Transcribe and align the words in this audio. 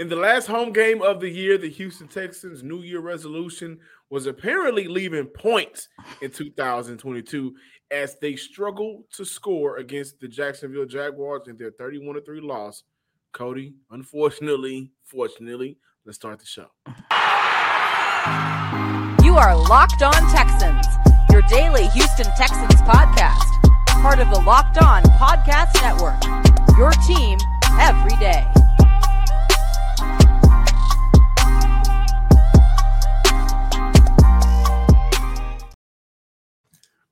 In 0.00 0.08
the 0.08 0.16
last 0.16 0.48
home 0.48 0.72
game 0.72 1.02
of 1.02 1.20
the 1.20 1.28
year, 1.28 1.56
the 1.56 1.70
Houston 1.70 2.08
Texans' 2.08 2.64
New 2.64 2.82
Year 2.82 2.98
resolution 2.98 3.78
was 4.10 4.26
apparently 4.26 4.88
leaving 4.88 5.26
points 5.26 5.88
in 6.20 6.32
2022 6.32 7.54
as 7.92 8.16
they 8.20 8.34
struggled 8.34 9.04
to 9.12 9.24
score 9.24 9.76
against 9.76 10.18
the 10.18 10.26
Jacksonville 10.26 10.84
Jaguars 10.84 11.46
in 11.46 11.56
their 11.56 11.70
31 11.70 12.24
3 12.24 12.40
loss. 12.40 12.82
Cody, 13.32 13.74
unfortunately, 13.92 14.90
fortunately, 15.04 15.78
let's 16.04 16.16
start 16.16 16.40
the 16.40 16.44
show. 16.44 16.66
You 19.24 19.36
are 19.36 19.56
Locked 19.56 20.02
On 20.02 20.32
Texans, 20.32 20.86
your 21.30 21.42
daily 21.42 21.86
Houston 21.90 22.26
Texans 22.36 22.82
podcast, 22.82 23.46
part 24.02 24.18
of 24.18 24.28
the 24.30 24.40
Locked 24.40 24.78
On 24.78 25.04
Podcast 25.04 25.80
Network. 25.82 26.20
Your 26.76 26.90
team 27.06 27.38
every 27.78 28.16
day. 28.16 28.44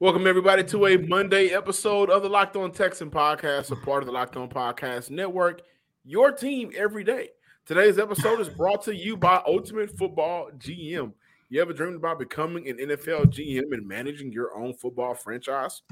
Welcome 0.03 0.27
everybody 0.27 0.65
to 0.65 0.87
a 0.87 0.97
Monday 0.97 1.51
episode 1.51 2.11
of 2.11 2.25
the 2.25 2.29
Locked 2.29 2.57
On 2.57 2.73
Texan 2.73 3.09
podcast, 3.09 3.71
a 3.71 3.77
part 3.77 4.03
of 4.03 4.07
the 4.07 4.13
Locked 4.13 4.37
On 4.37 4.49
Podcast 4.49 5.11
Network. 5.11 5.63
Your 6.05 6.33
team 6.33 6.73
every 6.77 7.05
day. 7.05 7.29
Today's 7.67 8.01
episode 8.01 8.41
is 8.41 8.49
brought 8.49 8.83
to 8.83 8.97
you 8.97 9.17
by 9.17 9.41
Ultimate 9.47 9.97
Football 9.97 10.51
GM. 10.59 11.13
You 11.51 11.63
ever 11.63 11.73
dreamed 11.73 11.95
about 11.95 12.19
becoming 12.19 12.69
an 12.69 12.79
NFL 12.79 13.27
GM 13.27 13.73
and 13.73 13.87
managing 13.87 14.33
your 14.33 14.57
own 14.57 14.75
football 14.75 15.15
franchise? 15.15 15.83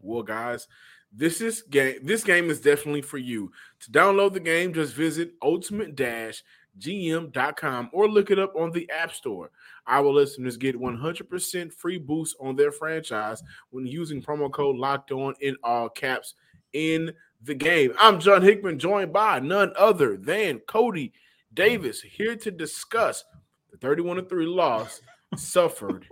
Well, 0.00 0.24
guys, 0.24 0.66
this 1.12 1.40
is 1.40 1.62
game. 1.62 2.00
This 2.02 2.24
game 2.24 2.50
is 2.50 2.60
definitely 2.60 3.02
for 3.02 3.18
you. 3.18 3.52
To 3.82 3.92
download 3.92 4.32
the 4.32 4.40
game, 4.40 4.74
just 4.74 4.94
visit 4.94 5.34
Ultimate 5.40 5.94
Dash 5.94 6.42
gm.com 6.78 7.90
or 7.92 8.08
look 8.08 8.30
it 8.30 8.38
up 8.38 8.54
on 8.56 8.70
the 8.70 8.88
App 8.90 9.12
Store. 9.12 9.50
Our 9.86 10.06
listeners 10.06 10.56
get 10.56 10.78
100% 10.78 11.72
free 11.72 11.98
boost 11.98 12.36
on 12.40 12.56
their 12.56 12.72
franchise 12.72 13.42
when 13.70 13.86
using 13.86 14.22
promo 14.22 14.50
code 14.52 14.76
locked 14.76 15.12
on 15.12 15.34
in 15.40 15.56
all 15.62 15.88
caps 15.88 16.34
in 16.72 17.12
the 17.42 17.54
game. 17.54 17.92
I'm 18.00 18.20
John 18.20 18.42
Hickman, 18.42 18.78
joined 18.78 19.12
by 19.12 19.40
none 19.40 19.72
other 19.76 20.16
than 20.16 20.58
Cody 20.60 21.12
Davis, 21.54 22.00
here 22.02 22.36
to 22.36 22.50
discuss 22.50 23.24
the 23.70 23.78
31 23.78 24.26
3 24.26 24.46
loss 24.46 25.00
suffered 25.36 26.06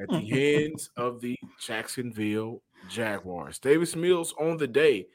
at 0.00 0.08
the 0.08 0.20
hands 0.20 0.90
of 0.96 1.20
the 1.20 1.36
Jacksonville 1.58 2.62
Jaguars. 2.88 3.58
Davis 3.58 3.94
Mills 3.94 4.34
on 4.38 4.56
the 4.56 4.66
day, 4.66 5.06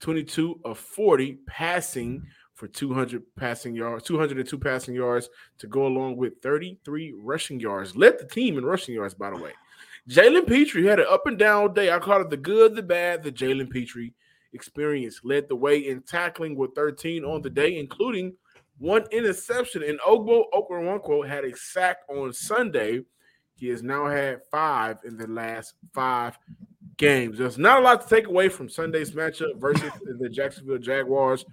22 0.00 0.60
of 0.64 0.78
40 0.78 1.38
passing 1.46 2.26
for 2.54 2.68
200 2.68 3.22
passing 3.36 3.74
yards, 3.74 4.04
202 4.04 4.58
passing 4.58 4.94
yards 4.94 5.28
to 5.58 5.66
go 5.66 5.86
along 5.86 6.16
with 6.16 6.40
33 6.40 7.14
rushing 7.20 7.60
yards. 7.60 7.96
Led 7.96 8.18
the 8.18 8.26
team 8.26 8.56
in 8.56 8.64
rushing 8.64 8.94
yards, 8.94 9.14
by 9.14 9.30
the 9.30 9.36
way. 9.36 9.52
Jalen 10.08 10.46
Pitre 10.46 10.82
had 10.82 11.00
an 11.00 11.06
up 11.10 11.26
and 11.26 11.38
down 11.38 11.74
day. 11.74 11.90
I 11.90 11.98
call 11.98 12.20
it 12.20 12.30
the 12.30 12.36
good, 12.36 12.74
the 12.74 12.82
bad, 12.82 13.22
the 13.22 13.32
Jalen 13.32 13.70
Pitre 13.70 14.10
experience. 14.52 15.20
Led 15.24 15.48
the 15.48 15.56
way 15.56 15.78
in 15.78 16.02
tackling 16.02 16.56
with 16.56 16.74
13 16.74 17.24
on 17.24 17.42
the 17.42 17.50
day, 17.50 17.78
including 17.78 18.34
one 18.78 19.04
interception. 19.10 19.82
And 19.82 19.98
Ogbo 20.00 20.44
Okoronkwo 20.52 21.26
had 21.26 21.44
a 21.44 21.56
sack 21.56 21.98
on 22.08 22.32
Sunday. 22.32 23.00
He 23.56 23.68
has 23.68 23.82
now 23.82 24.06
had 24.06 24.42
five 24.50 24.98
in 25.04 25.16
the 25.16 25.26
last 25.26 25.74
five 25.92 26.38
games. 26.96 27.38
There's 27.38 27.58
not 27.58 27.80
a 27.80 27.82
lot 27.82 28.02
to 28.02 28.14
take 28.14 28.26
away 28.26 28.48
from 28.48 28.68
Sunday's 28.68 29.12
matchup 29.12 29.58
versus 29.58 29.90
the 30.18 30.28
Jacksonville 30.28 30.78
Jaguars. 30.78 31.44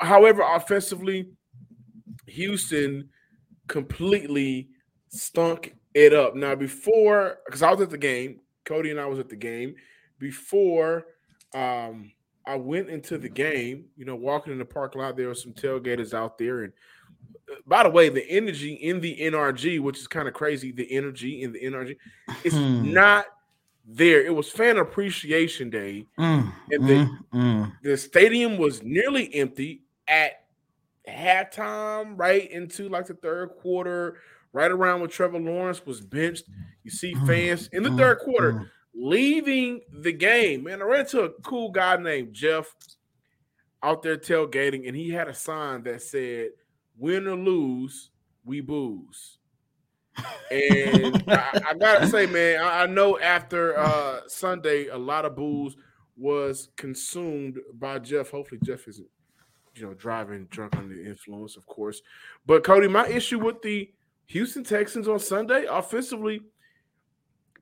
However, 0.00 0.42
offensively, 0.42 1.28
Houston 2.26 3.08
completely 3.68 4.68
stunk 5.08 5.74
it 5.94 6.12
up. 6.12 6.34
Now, 6.34 6.54
before, 6.54 7.38
because 7.46 7.62
I 7.62 7.70
was 7.70 7.80
at 7.80 7.90
the 7.90 7.98
game, 7.98 8.40
Cody 8.64 8.90
and 8.90 9.00
I 9.00 9.06
was 9.06 9.18
at 9.18 9.28
the 9.28 9.36
game. 9.36 9.74
Before 10.18 11.06
um, 11.54 12.12
I 12.46 12.56
went 12.56 12.88
into 12.88 13.18
the 13.18 13.28
game, 13.28 13.86
you 13.96 14.04
know, 14.04 14.16
walking 14.16 14.52
in 14.52 14.58
the 14.58 14.64
parking 14.64 15.00
lot, 15.00 15.16
there 15.16 15.28
were 15.28 15.34
some 15.34 15.52
tailgaters 15.52 16.14
out 16.14 16.38
there. 16.38 16.64
And 16.64 16.72
uh, 17.50 17.56
by 17.66 17.82
the 17.82 17.90
way, 17.90 18.08
the 18.08 18.28
energy 18.28 18.74
in 18.74 19.00
the 19.00 19.16
NRG, 19.20 19.80
which 19.80 19.98
is 19.98 20.08
kind 20.08 20.28
of 20.28 20.34
crazy, 20.34 20.72
the 20.72 20.90
energy 20.92 21.42
in 21.42 21.52
the 21.52 21.60
NRG 21.60 21.96
is 22.42 22.54
hmm. 22.54 22.92
not 22.92 23.26
there. 23.86 24.24
It 24.24 24.34
was 24.34 24.50
fan 24.50 24.78
appreciation 24.78 25.70
day, 25.70 26.06
mm, 26.18 26.52
and 26.70 26.88
the, 26.88 26.94
mm, 26.94 27.18
mm. 27.32 27.72
the 27.82 27.96
stadium 27.96 28.56
was 28.56 28.82
nearly 28.82 29.32
empty 29.34 29.82
at 30.08 30.44
halftime, 31.08 32.14
right 32.16 32.50
into 32.50 32.88
like 32.88 33.06
the 33.06 33.14
third 33.14 33.50
quarter, 33.60 34.18
right 34.52 34.70
around 34.70 35.00
when 35.00 35.10
Trevor 35.10 35.38
Lawrence 35.38 35.84
was 35.84 36.00
benched. 36.00 36.44
You 36.82 36.90
see 36.90 37.14
mm, 37.14 37.26
fans 37.26 37.68
in 37.72 37.82
the 37.82 37.90
mm, 37.90 37.98
third 37.98 38.18
quarter 38.20 38.52
mm. 38.52 38.68
leaving 38.94 39.80
the 39.92 40.12
game. 40.12 40.64
Man, 40.64 40.80
I 40.80 40.84
ran 40.84 41.00
into 41.00 41.22
a 41.22 41.30
cool 41.42 41.70
guy 41.70 41.96
named 41.96 42.32
Jeff 42.32 42.74
out 43.82 44.02
there 44.02 44.16
tailgating, 44.16 44.88
and 44.88 44.96
he 44.96 45.10
had 45.10 45.28
a 45.28 45.34
sign 45.34 45.82
that 45.84 46.02
said, 46.02 46.50
"Win 46.96 47.26
or 47.26 47.36
lose, 47.36 48.10
we 48.44 48.60
booze." 48.60 49.38
And 50.50 51.24
I, 51.26 51.60
I, 51.70 51.74
gotta 51.74 52.06
say, 52.06 52.26
man, 52.26 52.60
I, 52.60 52.82
I 52.82 52.86
know 52.86 53.18
after 53.18 53.76
uh, 53.78 54.20
Sunday, 54.26 54.88
a 54.88 54.96
lot 54.96 55.24
of 55.24 55.34
booze 55.34 55.76
was 56.16 56.68
consumed 56.76 57.58
by 57.74 57.98
Jeff. 57.98 58.30
Hopefully, 58.30 58.60
Jeff 58.62 58.86
isn't, 58.86 59.08
you 59.74 59.86
know, 59.86 59.94
driving 59.94 60.46
drunk 60.50 60.76
under 60.76 60.94
the 60.94 61.04
influence, 61.04 61.56
of 61.56 61.66
course. 61.66 62.02
But 62.46 62.62
Cody, 62.62 62.88
my 62.88 63.08
issue 63.08 63.38
with 63.38 63.62
the 63.62 63.90
Houston 64.26 64.64
Texans 64.64 65.08
on 65.08 65.18
Sunday, 65.18 65.66
offensively, 65.68 66.40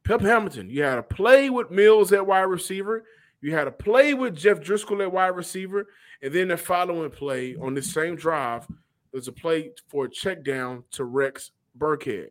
Pep 0.05 0.21
Hamilton, 0.21 0.69
you 0.69 0.83
had 0.83 0.99
a 0.99 1.03
play 1.03 1.49
with 1.49 1.71
Mills 1.71 2.13
at 2.13 2.27
wide 2.27 2.43
receiver. 2.43 3.05
You 3.41 3.55
had 3.55 3.67
a 3.69 3.73
play 3.73 4.15
with 4.15 4.37
Jeff 4.37 4.61
Driskel 4.61 5.03
at 5.03 5.13
wide 5.13 5.29
receiver, 5.29 5.87
and 6.21 6.33
then 6.33 6.49
the 6.49 6.57
following 6.57 7.11
play 7.11 7.57
on 7.57 7.75
the 7.75 7.83
same 7.83 8.17
drive, 8.17 8.67
there's 9.13 9.29
a 9.29 9.33
play 9.33 9.71
for 9.89 10.05
a 10.05 10.11
check 10.11 10.45
down 10.45 10.85
to 10.93 11.05
Rex 11.05 11.53
Burkhead 11.79 12.29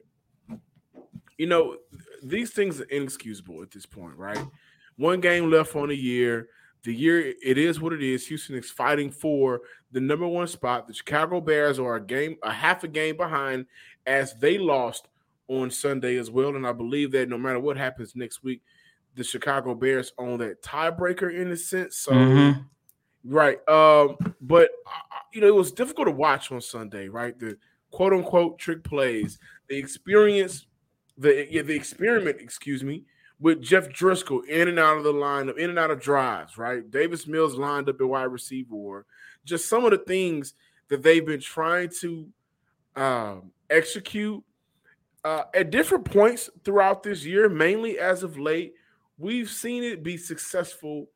you 1.42 1.48
know, 1.48 1.78
these 2.22 2.52
things 2.52 2.80
are 2.80 2.84
inexcusable 2.92 3.64
at 3.64 3.72
this 3.72 3.88
point, 3.88 4.16
right? 4.16 4.38
One 4.98 5.20
game 5.22 5.50
left 5.50 5.76
on 5.76 5.90
the 5.90 5.96
year. 5.96 6.50
The 6.84 6.94
year 6.94 7.34
it 7.44 7.58
is 7.58 7.82
what 7.82 7.94
it 7.94 8.04
is. 8.04 8.28
Houston 8.28 8.56
is 8.56 8.70
fighting 8.70 9.10
for 9.10 9.62
the 9.92 10.00
number 10.00 10.28
one 10.28 10.46
spot. 10.46 10.86
The 10.88 10.94
Chicago 10.94 11.42
Bears 11.42 11.80
are 11.80 11.96
a 11.96 12.06
game, 12.06 12.38
a 12.44 12.52
half 12.52 12.84
a 12.84 12.88
game 12.88 13.18
behind, 13.18 13.66
as 14.06 14.36
they 14.36 14.60
lost 14.60 15.08
on 15.48 15.72
Sunday 15.72 16.18
as 16.18 16.30
well. 16.30 16.56
And 16.56 16.68
I 16.68 16.74
believe 16.74 17.12
that 17.14 17.28
no 17.28 17.40
matter 17.40 17.60
what 17.60 17.76
happens 17.76 18.16
next 18.16 18.44
week, 18.44 18.62
the 19.16 19.24
Chicago 19.24 19.74
Bears 19.74 20.14
own 20.20 20.38
that 20.42 20.62
tiebreaker 20.62 21.34
in 21.34 21.50
a 21.52 21.58
sense. 21.58 21.98
So, 21.98 22.12
mm-hmm. 22.12 22.62
right. 23.34 23.68
Um, 23.68 24.16
but 24.42 24.70
uh, 24.86 25.18
you 25.34 25.42
know, 25.42 25.48
it 25.48 25.56
was 25.56 25.72
difficult 25.72 26.06
to 26.08 26.14
watch 26.14 26.52
on 26.52 26.62
Sunday, 26.62 27.08
right? 27.08 27.40
The 27.40 27.58
quote 27.90 28.14
unquote 28.14 28.60
trick 28.60 28.84
plays, 28.84 29.40
the 29.70 29.76
experience 29.76 30.68
the 31.22 31.62
the 31.62 31.76
experiment, 31.76 32.42
excuse 32.42 32.84
me, 32.84 33.04
with 33.40 33.62
Jeff 33.62 33.90
Driskel 33.90 34.46
in 34.46 34.68
and 34.68 34.80
out 34.80 34.98
of 34.98 35.04
the 35.04 35.14
lineup, 35.14 35.58
in 35.58 35.70
and 35.70 35.80
out 35.80 35.92
of 35.92 36.02
drives, 36.02 36.58
right? 36.58 36.90
Davis 36.90 37.28
Mills 37.28 37.56
lined 37.56 37.90
up 37.90 38.02
at 38.02 38.08
wide 38.08 38.24
receiver, 38.24 38.76
or 38.76 39.06
just 39.46 39.70
some 39.70 39.86
of 39.86 39.92
the 39.92 39.98
things 39.98 40.54
that 40.90 41.04
they've 41.04 41.26
been 41.26 41.40
trying 41.40 41.90
to 42.02 42.28
um, 42.96 43.52
execute 43.70 44.44
uh, 45.24 45.44
at 45.54 45.72
different 45.72 46.06
points 46.06 46.50
throughout 46.64 47.04
this 47.04 47.26
year, 47.26 47.48
mainly 47.50 48.00
as 48.00 48.24
of 48.24 48.38
late. 48.38 48.74
We've 49.18 49.50
seen 49.50 49.84
it 49.84 50.04
be 50.04 50.18
successful 50.18 51.08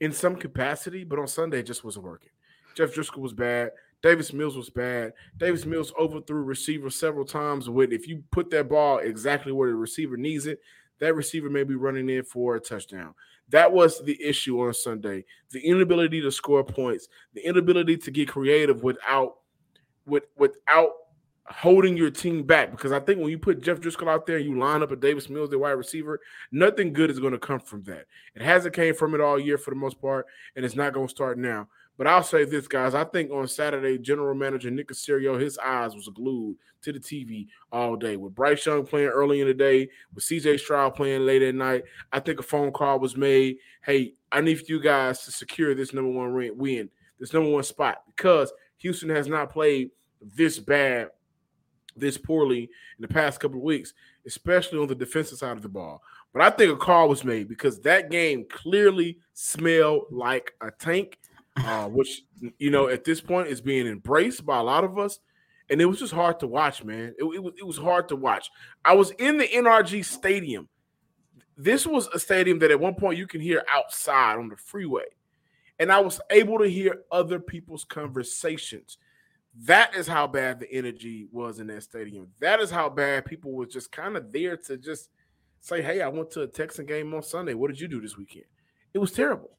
in 0.00 0.12
some 0.12 0.36
capacity, 0.36 1.04
but 1.04 1.18
on 1.18 1.28
Sunday 1.28 1.60
it 1.60 1.66
just 1.66 1.84
wasn't 1.84 2.04
working. 2.04 2.30
Jeff 2.74 2.92
Driskel 2.92 3.18
was 3.18 3.32
bad. 3.32 3.70
Davis 4.02 4.32
Mills 4.32 4.56
was 4.56 4.70
bad. 4.70 5.12
Davis 5.36 5.64
Mills 5.64 5.92
overthrew 5.98 6.42
receiver 6.42 6.90
several 6.90 7.24
times. 7.24 7.68
With 7.68 7.92
if 7.92 8.06
you 8.06 8.22
put 8.30 8.50
that 8.50 8.68
ball 8.68 8.98
exactly 8.98 9.52
where 9.52 9.68
the 9.68 9.76
receiver 9.76 10.16
needs 10.16 10.46
it, 10.46 10.60
that 10.98 11.14
receiver 11.14 11.50
may 11.50 11.64
be 11.64 11.74
running 11.74 12.08
in 12.08 12.22
for 12.22 12.56
a 12.56 12.60
touchdown. 12.60 13.14
That 13.48 13.72
was 13.72 14.02
the 14.02 14.20
issue 14.22 14.60
on 14.60 14.74
Sunday. 14.74 15.24
The 15.50 15.60
inability 15.60 16.20
to 16.22 16.32
score 16.32 16.64
points, 16.64 17.08
the 17.32 17.46
inability 17.46 17.96
to 17.98 18.10
get 18.10 18.28
creative 18.28 18.82
without 18.82 19.36
with 20.04 20.24
without 20.36 20.90
holding 21.48 21.96
your 21.96 22.10
team 22.10 22.42
back. 22.42 22.72
Because 22.72 22.92
I 22.92 23.00
think 23.00 23.20
when 23.20 23.30
you 23.30 23.38
put 23.38 23.62
Jeff 23.62 23.80
Driskel 23.80 24.08
out 24.08 24.26
there 24.26 24.38
you 24.38 24.58
line 24.58 24.82
up 24.82 24.90
a 24.90 24.96
Davis 24.96 25.30
Mills, 25.30 25.50
the 25.50 25.58
wide 25.58 25.72
receiver, 25.72 26.20
nothing 26.50 26.92
good 26.92 27.10
is 27.10 27.20
going 27.20 27.32
to 27.32 27.38
come 27.38 27.60
from 27.60 27.82
that. 27.84 28.06
It 28.34 28.42
hasn't 28.42 28.74
came 28.74 28.94
from 28.94 29.14
it 29.14 29.20
all 29.20 29.38
year 29.38 29.58
for 29.58 29.70
the 29.70 29.76
most 29.76 30.00
part, 30.00 30.26
and 30.54 30.64
it's 30.64 30.76
not 30.76 30.92
going 30.92 31.06
to 31.06 31.10
start 31.10 31.38
now. 31.38 31.68
But 31.98 32.06
I'll 32.06 32.22
say 32.22 32.44
this, 32.44 32.68
guys. 32.68 32.94
I 32.94 33.04
think 33.04 33.30
on 33.30 33.48
Saturday, 33.48 33.98
general 33.98 34.34
manager 34.34 34.70
Nick 34.70 34.88
Caserio, 34.88 35.40
his 35.40 35.56
eyes 35.58 35.94
was 35.94 36.08
glued 36.08 36.56
to 36.82 36.92
the 36.92 37.00
TV 37.00 37.46
all 37.72 37.96
day. 37.96 38.16
With 38.16 38.34
Bryce 38.34 38.66
Young 38.66 38.84
playing 38.84 39.08
early 39.08 39.40
in 39.40 39.46
the 39.46 39.54
day, 39.54 39.88
with 40.14 40.24
CJ 40.24 40.60
Stroud 40.60 40.94
playing 40.94 41.24
late 41.24 41.42
at 41.42 41.54
night, 41.54 41.84
I 42.12 42.20
think 42.20 42.38
a 42.38 42.42
phone 42.42 42.70
call 42.70 42.98
was 42.98 43.16
made. 43.16 43.56
Hey, 43.82 44.14
I 44.30 44.40
need 44.40 44.68
you 44.68 44.80
guys 44.80 45.24
to 45.24 45.32
secure 45.32 45.74
this 45.74 45.94
number 45.94 46.10
one 46.10 46.34
win. 46.56 46.90
this 47.18 47.32
number 47.32 47.50
one 47.50 47.62
spot 47.62 48.02
because 48.14 48.52
Houston 48.78 49.08
has 49.08 49.26
not 49.26 49.50
played 49.50 49.90
this 50.20 50.58
bad, 50.58 51.08
this 51.96 52.18
poorly 52.18 52.64
in 52.64 53.00
the 53.00 53.08
past 53.08 53.40
couple 53.40 53.58
of 53.58 53.64
weeks, 53.64 53.94
especially 54.26 54.78
on 54.78 54.86
the 54.86 54.94
defensive 54.94 55.38
side 55.38 55.56
of 55.56 55.62
the 55.62 55.68
ball. 55.68 56.02
But 56.32 56.42
I 56.42 56.50
think 56.50 56.72
a 56.72 56.76
call 56.76 57.08
was 57.08 57.24
made 57.24 57.48
because 57.48 57.80
that 57.80 58.10
game 58.10 58.44
clearly 58.50 59.18
smelled 59.32 60.04
like 60.10 60.52
a 60.60 60.70
tank, 60.70 61.18
uh, 61.56 61.88
which 61.88 62.22
you 62.58 62.70
know 62.70 62.88
at 62.88 63.04
this 63.04 63.20
point 63.20 63.48
is 63.48 63.60
being 63.60 63.86
embraced 63.86 64.44
by 64.44 64.58
a 64.58 64.62
lot 64.62 64.84
of 64.84 64.98
us, 64.98 65.18
and 65.70 65.80
it 65.80 65.86
was 65.86 65.98
just 65.98 66.12
hard 66.12 66.40
to 66.40 66.46
watch, 66.46 66.84
man. 66.84 67.14
It, 67.18 67.24
it 67.24 67.42
was 67.42 67.54
it 67.58 67.66
was 67.66 67.78
hard 67.78 68.08
to 68.08 68.16
watch. 68.16 68.50
I 68.84 68.94
was 68.94 69.10
in 69.12 69.38
the 69.38 69.48
NRG 69.48 70.04
Stadium. 70.04 70.68
This 71.56 71.86
was 71.86 72.08
a 72.08 72.18
stadium 72.18 72.58
that 72.58 72.70
at 72.70 72.80
one 72.80 72.94
point 72.94 73.18
you 73.18 73.26
can 73.26 73.40
hear 73.40 73.62
outside 73.72 74.38
on 74.38 74.48
the 74.48 74.56
freeway, 74.56 75.06
and 75.78 75.90
I 75.90 76.00
was 76.00 76.20
able 76.30 76.58
to 76.58 76.68
hear 76.68 77.02
other 77.10 77.40
people's 77.40 77.84
conversations. 77.84 78.98
That 79.64 79.94
is 79.96 80.06
how 80.06 80.26
bad 80.26 80.60
the 80.60 80.70
energy 80.70 81.28
was 81.32 81.58
in 81.60 81.68
that 81.68 81.82
stadium. 81.82 82.28
That 82.40 82.60
is 82.60 82.70
how 82.70 82.90
bad 82.90 83.24
people 83.24 83.52
were 83.52 83.64
just 83.64 83.90
kind 83.90 84.18
of 84.18 84.30
there 84.30 84.58
to 84.58 84.76
just 84.76 85.08
say, 85.60 85.80
"Hey, 85.80 86.02
I 86.02 86.08
went 86.08 86.30
to 86.32 86.42
a 86.42 86.46
Texan 86.46 86.84
game 86.84 87.14
on 87.14 87.22
Sunday. 87.22 87.54
What 87.54 87.68
did 87.68 87.80
you 87.80 87.88
do 87.88 88.02
this 88.02 88.18
weekend?" 88.18 88.44
It 88.92 88.98
was 88.98 89.12
terrible. 89.12 89.56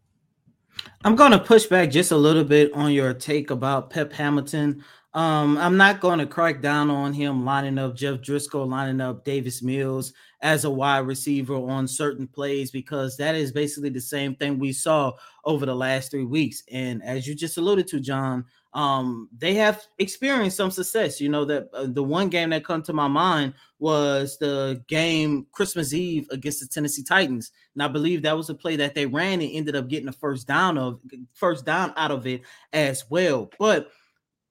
I'm 1.04 1.16
going 1.16 1.32
to 1.32 1.40
push 1.40 1.68
back 1.68 1.92
just 1.92 2.12
a 2.12 2.18
little 2.18 2.44
bit 2.44 2.74
on 2.74 2.92
your 2.92 3.14
take 3.14 3.52
about 3.52 3.92
Pep 3.92 4.12
Hamilton. 4.12 4.84
Um, 5.14 5.58
I'm 5.58 5.78
not 5.78 6.00
going 6.00 6.18
to 6.20 6.26
crack 6.26 6.60
down 6.60 6.90
on 6.90 7.14
him 7.14 7.46
lining 7.46 7.78
up 7.78 7.96
Jeff 7.96 8.20
Driskel, 8.20 8.68
lining 8.68 9.00
up 9.00 9.24
Davis 9.24 9.62
Mills 9.62 10.14
as 10.42 10.66
a 10.66 10.70
wide 10.70 11.06
receiver 11.06 11.56
on 11.56 11.88
certain 11.88 12.28
plays 12.28 12.72
because 12.72 13.16
that 13.18 13.36
is 13.36 13.52
basically 13.52 13.90
the 13.90 14.02
same 14.02 14.36
thing 14.36 14.58
we 14.58 14.74
saw 14.74 15.12
over 15.46 15.66
the 15.66 15.76
last 15.76 16.12
three 16.12 16.26
weeks. 16.26 16.64
And 16.72 17.04
as 17.04 17.28
you 17.28 17.36
just 17.36 17.58
alluded 17.58 17.88
to, 17.90 18.00
John, 18.00 18.46
um, 18.78 19.28
they 19.36 19.56
have 19.56 19.88
experienced 19.98 20.56
some 20.56 20.70
success. 20.70 21.20
You 21.20 21.30
know 21.30 21.46
that 21.46 21.68
uh, 21.74 21.88
the 21.88 22.04
one 22.04 22.30
game 22.30 22.52
that 22.52 22.64
come 22.64 22.84
to 22.84 22.94
my 22.94 23.08
mind 23.08 23.56
was 23.80 24.38
the 24.38 24.84
game 24.88 25.48
Christmas 25.52 25.96
Eve 25.96 26.28
against 26.30 26.60
the 26.60 26.68
Tennessee 26.68 27.02
Titans, 27.02 27.52
and 27.74 27.82
I 27.82 27.88
believe 27.88 28.22
that 28.22 28.38
was 28.38 28.52
a 28.52 28.54
play 28.54 28.76
that 28.76 28.94
they 28.94 29.08
ran 29.08 29.42
and 29.42 29.52
ended 29.52 29.76
up 29.76 29.88
getting 29.88 30.10
a 30.10 30.14
first 30.14 30.48
down 30.48 30.78
of 30.78 31.00
first 31.34 31.66
down 31.66 31.92
out 31.98 32.12
of 32.12 32.28
it 32.28 32.42
as 32.72 33.04
well. 33.10 33.50
But 33.58 33.90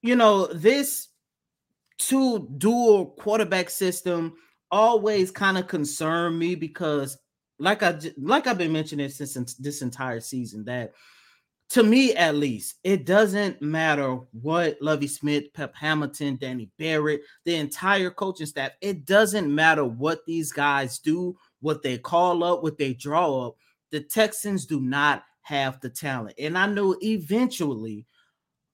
you 0.03 0.17
know 0.17 0.47
this 0.49 1.07
two 1.99 2.53
dual 2.59 3.11
quarterback 3.21 3.71
system 3.71 4.35
always 4.73 5.31
kind 5.31 5.57
of 5.57 5.69
concerned 5.69 6.37
me 6.37 6.57
because 6.57 7.17
like 7.61 7.85
I 7.85 7.97
like 8.19 8.49
I've 8.49 8.59
been 8.59 8.73
mentioning 8.73 9.09
since 9.09 9.55
this 9.55 9.83
entire 9.83 10.19
season 10.19 10.65
that 10.65 10.95
to 11.71 11.83
me 11.83 12.15
at 12.15 12.37
least, 12.37 12.77
it 12.85 13.07
doesn't 13.07 13.61
matter 13.61 14.19
what 14.41 14.79
Lovie 14.81 15.09
Smith, 15.09 15.53
Pep 15.53 15.75
Hamilton, 15.75 16.37
Danny 16.41 16.71
Barrett, 16.79 17.23
the 17.45 17.57
entire 17.57 18.11
coaching 18.11 18.47
staff, 18.47 18.73
it 18.81 19.05
doesn't 19.05 19.53
matter 19.53 19.85
what 19.85 20.25
these 20.27 20.53
guys 20.53 20.99
do, 20.99 21.37
what 21.61 21.83
they 21.83 21.99
call 21.99 22.45
up, 22.45 22.63
what 22.63 22.79
they 22.79 22.95
draw 22.95 23.49
up. 23.49 23.57
The 23.91 24.01
Texans 24.01 24.67
do 24.67 24.81
not 24.81 25.25
have 25.43 25.81
the 25.81 25.91
talent. 25.91 26.37
And 26.39 26.57
I 26.57 26.67
know 26.67 26.97
eventually 27.03 28.07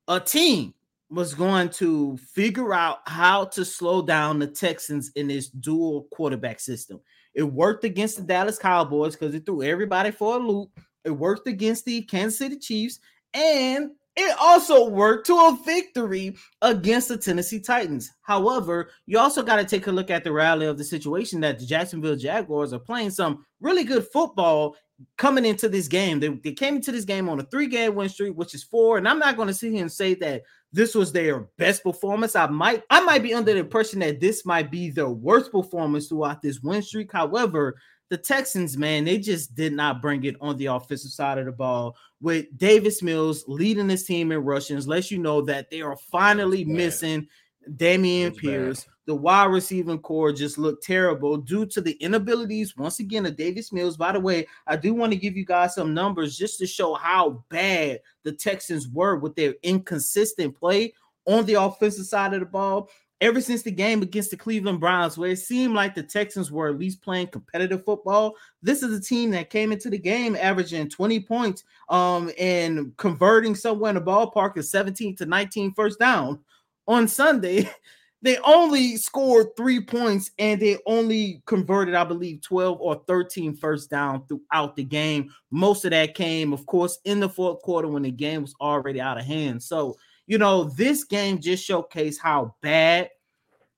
a 0.08 0.20
team 0.20 0.74
was 1.10 1.34
going 1.34 1.68
to 1.68 2.16
figure 2.18 2.72
out 2.72 2.98
how 3.06 3.44
to 3.44 3.64
slow 3.64 4.02
down 4.02 4.38
the 4.38 4.46
Texans 4.46 5.10
in 5.14 5.28
this 5.28 5.48
dual 5.48 6.08
quarterback 6.10 6.58
system. 6.60 7.00
It 7.34 7.42
worked 7.42 7.84
against 7.84 8.16
the 8.16 8.22
Dallas 8.22 8.58
Cowboys 8.58 9.14
because 9.14 9.34
it 9.34 9.44
threw 9.44 9.62
everybody 9.62 10.10
for 10.10 10.36
a 10.36 10.38
loop. 10.38 10.70
It 11.04 11.10
worked 11.10 11.46
against 11.46 11.84
the 11.84 12.02
Kansas 12.02 12.38
City 12.38 12.58
Chiefs, 12.58 12.98
and 13.34 13.90
it 14.14 14.36
also 14.38 14.88
worked 14.88 15.26
to 15.28 15.34
a 15.34 15.58
victory 15.64 16.36
against 16.60 17.08
the 17.08 17.16
Tennessee 17.16 17.60
Titans. 17.60 18.10
However, 18.22 18.90
you 19.06 19.18
also 19.18 19.42
got 19.42 19.56
to 19.56 19.64
take 19.64 19.86
a 19.86 19.92
look 19.92 20.10
at 20.10 20.22
the 20.22 20.32
rally 20.32 20.66
of 20.66 20.76
the 20.76 20.84
situation 20.84 21.40
that 21.40 21.58
the 21.58 21.64
Jacksonville 21.64 22.16
Jaguars 22.16 22.74
are 22.74 22.78
playing 22.78 23.10
some 23.10 23.46
really 23.60 23.84
good 23.84 24.06
football 24.12 24.76
coming 25.16 25.44
into 25.44 25.68
this 25.68 25.88
game. 25.88 26.20
They, 26.20 26.28
they 26.28 26.52
came 26.52 26.76
into 26.76 26.92
this 26.92 27.06
game 27.06 27.28
on 27.28 27.40
a 27.40 27.44
three 27.44 27.66
game 27.66 27.94
win 27.94 28.08
streak, 28.08 28.34
which 28.34 28.54
is 28.54 28.62
four. 28.62 28.98
And 28.98 29.08
I'm 29.08 29.18
not 29.18 29.36
going 29.36 29.48
to 29.48 29.54
sit 29.54 29.72
here 29.72 29.82
and 29.82 29.90
say 29.90 30.14
that 30.16 30.42
this 30.72 30.94
was 30.94 31.12
their 31.12 31.48
best 31.58 31.82
performance. 31.82 32.36
I 32.36 32.46
might 32.46 32.82
I 32.90 33.00
might 33.00 33.22
be 33.22 33.34
under 33.34 33.52
the 33.52 33.60
impression 33.60 34.00
that 34.00 34.20
this 34.20 34.44
might 34.44 34.70
be 34.70 34.90
their 34.90 35.08
worst 35.08 35.52
performance 35.52 36.08
throughout 36.08 36.42
this 36.42 36.60
win 36.60 36.82
streak. 36.82 37.12
However, 37.12 37.76
the 38.12 38.18
Texans, 38.18 38.76
man, 38.76 39.06
they 39.06 39.16
just 39.16 39.54
did 39.54 39.72
not 39.72 40.02
bring 40.02 40.22
it 40.24 40.36
on 40.38 40.58
the 40.58 40.66
offensive 40.66 41.12
side 41.12 41.38
of 41.38 41.46
the 41.46 41.52
ball. 41.52 41.96
With 42.20 42.44
Davis 42.58 43.02
Mills 43.02 43.42
leading 43.48 43.86
this 43.86 44.04
team 44.04 44.32
in 44.32 44.44
rushings, 44.44 44.86
lets 44.86 45.10
you 45.10 45.16
know 45.16 45.40
that 45.40 45.70
they 45.70 45.80
are 45.80 45.96
finally 45.96 46.62
missing 46.62 47.26
Dameon 47.70 48.36
Pierce. 48.36 48.84
Bad. 48.84 48.92
The 49.06 49.14
wide 49.14 49.46
receiving 49.46 49.98
core 49.98 50.30
just 50.30 50.58
looked 50.58 50.84
terrible 50.84 51.38
due 51.38 51.64
to 51.64 51.80
the 51.80 51.92
inabilities, 52.02 52.76
once 52.76 53.00
again, 53.00 53.24
of 53.24 53.34
Davis 53.34 53.72
Mills. 53.72 53.96
By 53.96 54.12
the 54.12 54.20
way, 54.20 54.46
I 54.66 54.76
do 54.76 54.92
want 54.92 55.12
to 55.12 55.18
give 55.18 55.34
you 55.34 55.46
guys 55.46 55.74
some 55.74 55.94
numbers 55.94 56.36
just 56.36 56.58
to 56.58 56.66
show 56.66 56.92
how 56.92 57.42
bad 57.48 58.00
the 58.24 58.32
Texans 58.32 58.88
were 58.88 59.16
with 59.16 59.34
their 59.36 59.54
inconsistent 59.62 60.54
play 60.54 60.92
on 61.24 61.46
the 61.46 61.54
offensive 61.54 62.04
side 62.04 62.34
of 62.34 62.40
the 62.40 62.46
ball 62.46 62.90
ever 63.22 63.40
since 63.40 63.62
the 63.62 63.70
game 63.70 64.02
against 64.02 64.32
the 64.32 64.36
Cleveland 64.36 64.80
Browns, 64.80 65.16
where 65.16 65.30
it 65.30 65.38
seemed 65.38 65.74
like 65.74 65.94
the 65.94 66.02
Texans 66.02 66.50
were 66.50 66.68
at 66.68 66.78
least 66.78 67.00
playing 67.00 67.28
competitive 67.28 67.84
football. 67.84 68.34
This 68.62 68.82
is 68.82 68.98
a 68.98 69.00
team 69.00 69.30
that 69.30 69.48
came 69.48 69.70
into 69.70 69.88
the 69.88 69.98
game 69.98 70.36
averaging 70.36 70.90
20 70.90 71.20
points 71.20 71.62
um, 71.88 72.32
and 72.36 72.94
converting 72.96 73.54
somewhere 73.54 73.90
in 73.90 73.94
the 73.94 74.02
ballpark 74.02 74.56
of 74.56 74.66
17 74.66 75.14
to 75.16 75.26
19 75.26 75.72
first 75.72 76.00
down. 76.00 76.40
On 76.88 77.06
Sunday, 77.06 77.70
they 78.22 78.38
only 78.38 78.96
scored 78.96 79.56
three 79.56 79.80
points 79.80 80.32
and 80.40 80.60
they 80.60 80.78
only 80.84 81.42
converted, 81.46 81.94
I 81.94 82.02
believe, 82.02 82.42
12 82.42 82.80
or 82.80 83.04
13 83.06 83.54
first 83.54 83.88
down 83.88 84.26
throughout 84.26 84.74
the 84.74 84.82
game. 84.82 85.32
Most 85.52 85.84
of 85.84 85.92
that 85.92 86.16
came, 86.16 86.52
of 86.52 86.66
course, 86.66 86.98
in 87.04 87.20
the 87.20 87.28
fourth 87.28 87.62
quarter 87.62 87.86
when 87.86 88.02
the 88.02 88.10
game 88.10 88.42
was 88.42 88.56
already 88.60 89.00
out 89.00 89.18
of 89.18 89.24
hand. 89.24 89.62
So, 89.62 89.96
you 90.26 90.38
know, 90.38 90.64
this 90.64 91.04
game 91.04 91.40
just 91.40 91.68
showcased 91.68 92.18
how 92.20 92.54
bad 92.62 93.10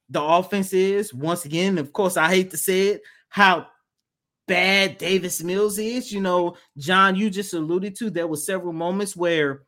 the 0.08 0.23
offense 0.23 0.73
is. 0.73 1.12
Once 1.14 1.44
again, 1.44 1.79
of 1.79 1.93
course, 1.93 2.17
I 2.17 2.29
hate 2.29 2.50
to 2.50 2.56
say 2.56 2.88
it, 2.88 3.02
how 3.29 3.67
bad 4.46 4.99
Davis 4.99 5.43
Mills 5.43 5.79
is. 5.79 6.12
You 6.12 6.20
know, 6.20 6.56
John, 6.76 7.17
you 7.17 7.31
just 7.31 7.55
alluded 7.55 7.96
to 7.96 8.11
there 8.11 8.26
were 8.26 8.37
several 8.37 8.73
moments 8.73 9.17
where 9.17 9.62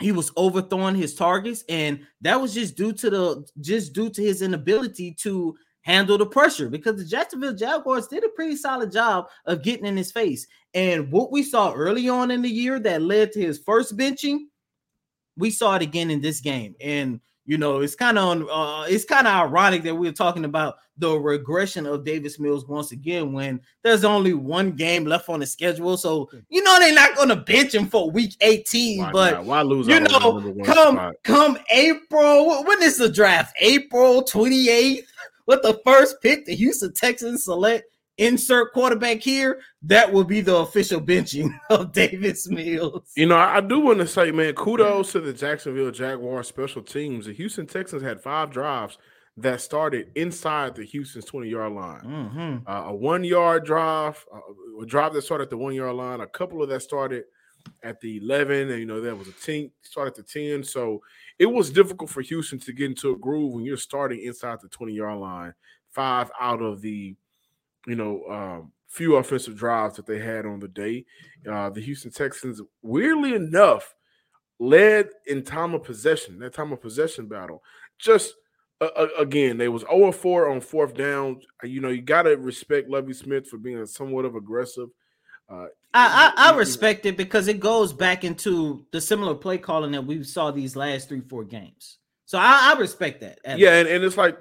he 0.00 0.12
was 0.12 0.32
overthrowing 0.36 0.96
his 0.96 1.14
targets, 1.14 1.64
and 1.68 2.00
that 2.20 2.40
was 2.40 2.54
just 2.54 2.76
due 2.76 2.92
to 2.92 3.10
the 3.10 3.46
just 3.60 3.92
due 3.92 4.10
to 4.10 4.22
his 4.22 4.42
inability 4.42 5.14
to 5.20 5.54
handle 5.82 6.18
the 6.18 6.26
pressure 6.26 6.68
because 6.68 6.96
the 6.96 7.04
Jacksonville 7.04 7.54
Jaguars 7.54 8.08
did 8.08 8.24
a 8.24 8.28
pretty 8.30 8.56
solid 8.56 8.90
job 8.90 9.26
of 9.46 9.62
getting 9.62 9.86
in 9.86 9.96
his 9.96 10.10
face. 10.10 10.46
And 10.72 11.12
what 11.12 11.30
we 11.30 11.42
saw 11.42 11.72
early 11.72 12.08
on 12.08 12.30
in 12.30 12.42
the 12.42 12.48
year 12.48 12.80
that 12.80 13.02
led 13.02 13.32
to 13.32 13.40
his 13.40 13.58
first 13.58 13.96
benching 13.96 14.38
we 15.36 15.50
saw 15.50 15.76
it 15.76 15.82
again 15.82 16.10
in 16.10 16.20
this 16.20 16.40
game. 16.40 16.74
And 16.80 17.20
you 17.46 17.58
know, 17.58 17.80
it's 17.80 17.94
kind 17.94 18.18
of 18.18 18.48
uh, 18.50 18.86
it's 18.88 19.04
kind 19.04 19.26
of 19.26 19.34
ironic 19.34 19.82
that 19.82 19.94
we're 19.94 20.12
talking 20.12 20.46
about 20.46 20.76
the 20.96 21.14
regression 21.14 21.84
of 21.84 22.04
Davis 22.04 22.38
Mills 22.38 22.66
once 22.66 22.90
again 22.92 23.34
when 23.34 23.60
there's 23.82 24.04
only 24.04 24.32
one 24.32 24.72
game 24.72 25.04
left 25.04 25.28
on 25.28 25.40
the 25.40 25.46
schedule. 25.46 25.98
So 25.98 26.30
you 26.48 26.62
know 26.62 26.78
they're 26.78 26.94
not 26.94 27.16
going 27.16 27.28
to 27.28 27.36
bench 27.36 27.74
him 27.74 27.86
for 27.86 28.10
week 28.10 28.34
18. 28.40 28.98
Why 29.02 29.12
but 29.12 29.30
not? 29.32 29.44
why 29.44 29.62
lose? 29.62 29.88
You 29.88 30.00
know, 30.00 30.54
come 30.64 30.94
spot? 30.94 31.14
come 31.22 31.58
April. 31.70 32.64
When 32.64 32.82
is 32.82 32.96
the 32.96 33.10
draft? 33.10 33.54
April 33.60 34.22
28th. 34.22 35.02
With 35.46 35.60
the 35.60 35.78
first 35.84 36.22
pick, 36.22 36.46
the 36.46 36.54
Houston 36.54 36.94
Texans 36.94 37.44
select 37.44 37.93
insert 38.18 38.72
quarterback 38.72 39.20
here, 39.20 39.60
that 39.82 40.12
will 40.12 40.24
be 40.24 40.40
the 40.40 40.56
official 40.56 41.00
benching 41.00 41.58
of 41.70 41.92
Davis 41.92 42.48
Mills. 42.48 43.10
You 43.16 43.26
know, 43.26 43.36
I, 43.36 43.60
do 43.60 43.80
want 43.80 43.98
to 44.00 44.06
say, 44.06 44.30
man, 44.30 44.54
kudos 44.54 45.12
to 45.12 45.20
the 45.20 45.32
Jacksonville 45.32 45.90
Jaguars 45.90 46.48
special 46.48 46.82
teams. 46.82 47.26
The 47.26 47.32
Houston 47.32 47.66
Texans 47.66 48.02
had 48.02 48.20
five 48.20 48.50
drives 48.50 48.98
that 49.36 49.60
started 49.60 50.12
inside 50.14 50.76
the 50.76 50.84
Houston's 50.84 51.24
20 51.24 51.48
yard 51.48 51.72
line. 51.72 52.00
Mm-hmm. 52.00 52.68
Uh, 52.68 52.88
a 52.88 52.94
one 52.94 53.24
yard 53.24 53.64
drive, 53.64 54.24
uh, 54.32 54.38
a 54.80 54.86
drive 54.86 55.12
that 55.14 55.22
started 55.22 55.44
at 55.44 55.50
the 55.50 55.56
one 55.56 55.74
yard 55.74 55.96
line, 55.96 56.20
a 56.20 56.26
couple 56.26 56.62
of 56.62 56.68
that 56.68 56.80
started 56.80 57.24
at 57.82 58.00
the 58.00 58.18
11, 58.18 58.70
and 58.70 58.78
you 58.78 58.86
know, 58.86 59.00
that 59.00 59.16
was 59.16 59.26
a 59.28 59.32
10, 59.32 59.70
started 59.82 60.10
at 60.18 60.26
the 60.26 60.50
10. 60.50 60.62
So 60.62 61.00
it 61.38 61.46
was 61.46 61.70
difficult 61.70 62.10
for 62.10 62.20
Houston 62.20 62.60
to 62.60 62.72
get 62.72 62.90
into 62.90 63.10
a 63.10 63.18
groove 63.18 63.54
when 63.54 63.64
you're 63.64 63.76
starting 63.76 64.22
inside 64.22 64.58
the 64.62 64.68
20 64.68 64.92
yard 64.92 65.18
line. 65.18 65.54
Five 65.90 66.30
out 66.40 66.60
of 66.60 66.80
the 66.80 67.16
you 67.86 67.96
know, 67.96 68.24
um, 68.30 68.72
few 68.88 69.16
offensive 69.16 69.56
drives 69.56 69.96
that 69.96 70.06
they 70.06 70.18
had 70.18 70.46
on 70.46 70.60
the 70.60 70.68
day. 70.68 71.04
Uh, 71.50 71.70
the 71.70 71.80
Houston 71.80 72.10
Texans, 72.10 72.60
weirdly 72.82 73.34
enough, 73.34 73.94
led 74.58 75.08
in 75.26 75.42
time 75.42 75.74
of 75.74 75.82
possession, 75.82 76.38
that 76.38 76.54
time 76.54 76.72
of 76.72 76.80
possession 76.80 77.26
battle. 77.26 77.62
Just 77.98 78.34
uh, 78.80 79.06
again, 79.18 79.56
they 79.56 79.68
was 79.68 79.82
0 79.82 80.12
4 80.12 80.50
on 80.50 80.60
fourth 80.60 80.94
down. 80.94 81.40
You 81.62 81.80
know, 81.80 81.88
you 81.88 82.02
got 82.02 82.22
to 82.22 82.36
respect 82.36 82.90
Lovie 82.90 83.12
Smith 83.12 83.48
for 83.48 83.58
being 83.58 83.84
somewhat 83.86 84.24
of 84.24 84.34
aggressive. 84.34 84.88
Uh, 85.48 85.66
I, 85.92 86.32
I, 86.36 86.50
I 86.50 86.56
respect 86.56 87.06
it 87.06 87.16
because 87.16 87.48
it 87.48 87.60
goes 87.60 87.92
back 87.92 88.24
into 88.24 88.84
the 88.90 89.00
similar 89.00 89.34
play 89.34 89.58
calling 89.58 89.92
that 89.92 90.04
we 90.04 90.22
saw 90.24 90.50
these 90.50 90.74
last 90.74 91.08
three 91.08 91.20
four 91.20 91.44
games. 91.44 91.98
So 92.26 92.38
I, 92.38 92.72
I 92.74 92.78
respect 92.78 93.20
that. 93.20 93.38
Yeah, 93.58 93.74
and, 93.74 93.88
and 93.88 94.02
it's 94.02 94.16
like, 94.16 94.38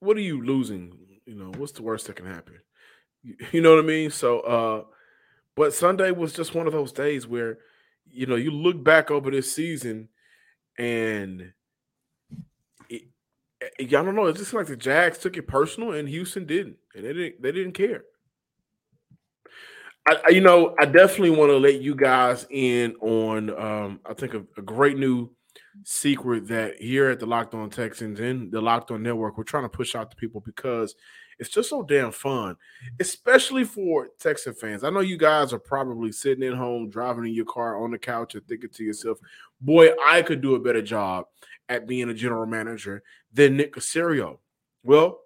what 0.00 0.16
are 0.16 0.20
you 0.20 0.44
losing? 0.44 0.92
You 1.26 1.34
know, 1.34 1.52
what's 1.56 1.72
the 1.72 1.82
worst 1.82 2.06
that 2.06 2.16
can 2.16 2.26
happen? 2.26 2.58
You, 3.22 3.36
you 3.52 3.60
know 3.60 3.74
what 3.74 3.84
I 3.84 3.86
mean? 3.86 4.10
So, 4.10 4.40
uh, 4.40 4.84
but 5.54 5.74
Sunday 5.74 6.10
was 6.10 6.32
just 6.32 6.54
one 6.54 6.66
of 6.66 6.72
those 6.72 6.92
days 6.92 7.26
where, 7.26 7.58
you 8.10 8.26
know, 8.26 8.36
you 8.36 8.50
look 8.50 8.82
back 8.82 9.10
over 9.10 9.30
this 9.30 9.54
season, 9.54 10.08
and 10.78 11.52
it, 12.88 13.02
I 13.78 13.84
don't 13.84 14.14
know. 14.14 14.26
It's 14.26 14.38
just 14.38 14.54
like 14.54 14.66
the 14.66 14.76
Jags 14.76 15.18
took 15.18 15.36
it 15.36 15.46
personal, 15.46 15.92
and 15.92 16.08
Houston 16.08 16.46
didn't, 16.46 16.76
and 16.94 17.04
they 17.04 17.12
didn't. 17.12 17.42
They 17.42 17.52
didn't 17.52 17.72
care. 17.72 18.04
I, 20.06 20.30
you 20.30 20.40
know, 20.40 20.74
I 20.80 20.86
definitely 20.86 21.30
want 21.30 21.50
to 21.50 21.58
let 21.58 21.80
you 21.80 21.94
guys 21.94 22.46
in 22.50 22.96
on. 22.96 23.50
Um, 23.50 24.00
I 24.04 24.14
think 24.14 24.34
a, 24.34 24.44
a, 24.56 24.62
great 24.62 24.98
new 24.98 25.30
secret 25.84 26.48
that 26.48 26.80
here 26.80 27.10
at 27.10 27.20
the 27.20 27.26
Locked 27.26 27.54
On 27.54 27.70
Texans 27.70 28.20
and 28.20 28.50
the 28.50 28.60
Locked 28.60 28.90
On 28.90 29.02
Network, 29.02 29.36
we're 29.36 29.44
trying 29.44 29.64
to 29.64 29.68
push 29.68 29.94
out 29.94 30.10
to 30.10 30.16
people 30.16 30.40
because 30.40 30.94
it's 31.38 31.50
just 31.50 31.70
so 31.70 31.82
damn 31.82 32.12
fun, 32.12 32.56
especially 33.00 33.64
for 33.64 34.08
Texan 34.18 34.54
fans. 34.54 34.84
I 34.84 34.90
know 34.90 35.00
you 35.00 35.16
guys 35.16 35.52
are 35.52 35.58
probably 35.58 36.12
sitting 36.12 36.44
at 36.44 36.54
home, 36.54 36.90
driving 36.90 37.26
in 37.26 37.34
your 37.34 37.46
car 37.46 37.82
on 37.82 37.90
the 37.90 37.98
couch, 37.98 38.34
and 38.34 38.46
thinking 38.46 38.70
to 38.70 38.84
yourself, 38.84 39.18
"Boy, 39.60 39.90
I 40.04 40.22
could 40.22 40.40
do 40.40 40.54
a 40.54 40.60
better 40.60 40.82
job 40.82 41.26
at 41.68 41.86
being 41.86 42.10
a 42.10 42.14
general 42.14 42.46
manager 42.46 43.02
than 43.32 43.56
Nick 43.56 43.74
Caserio." 43.74 44.38
Well, 44.84 45.22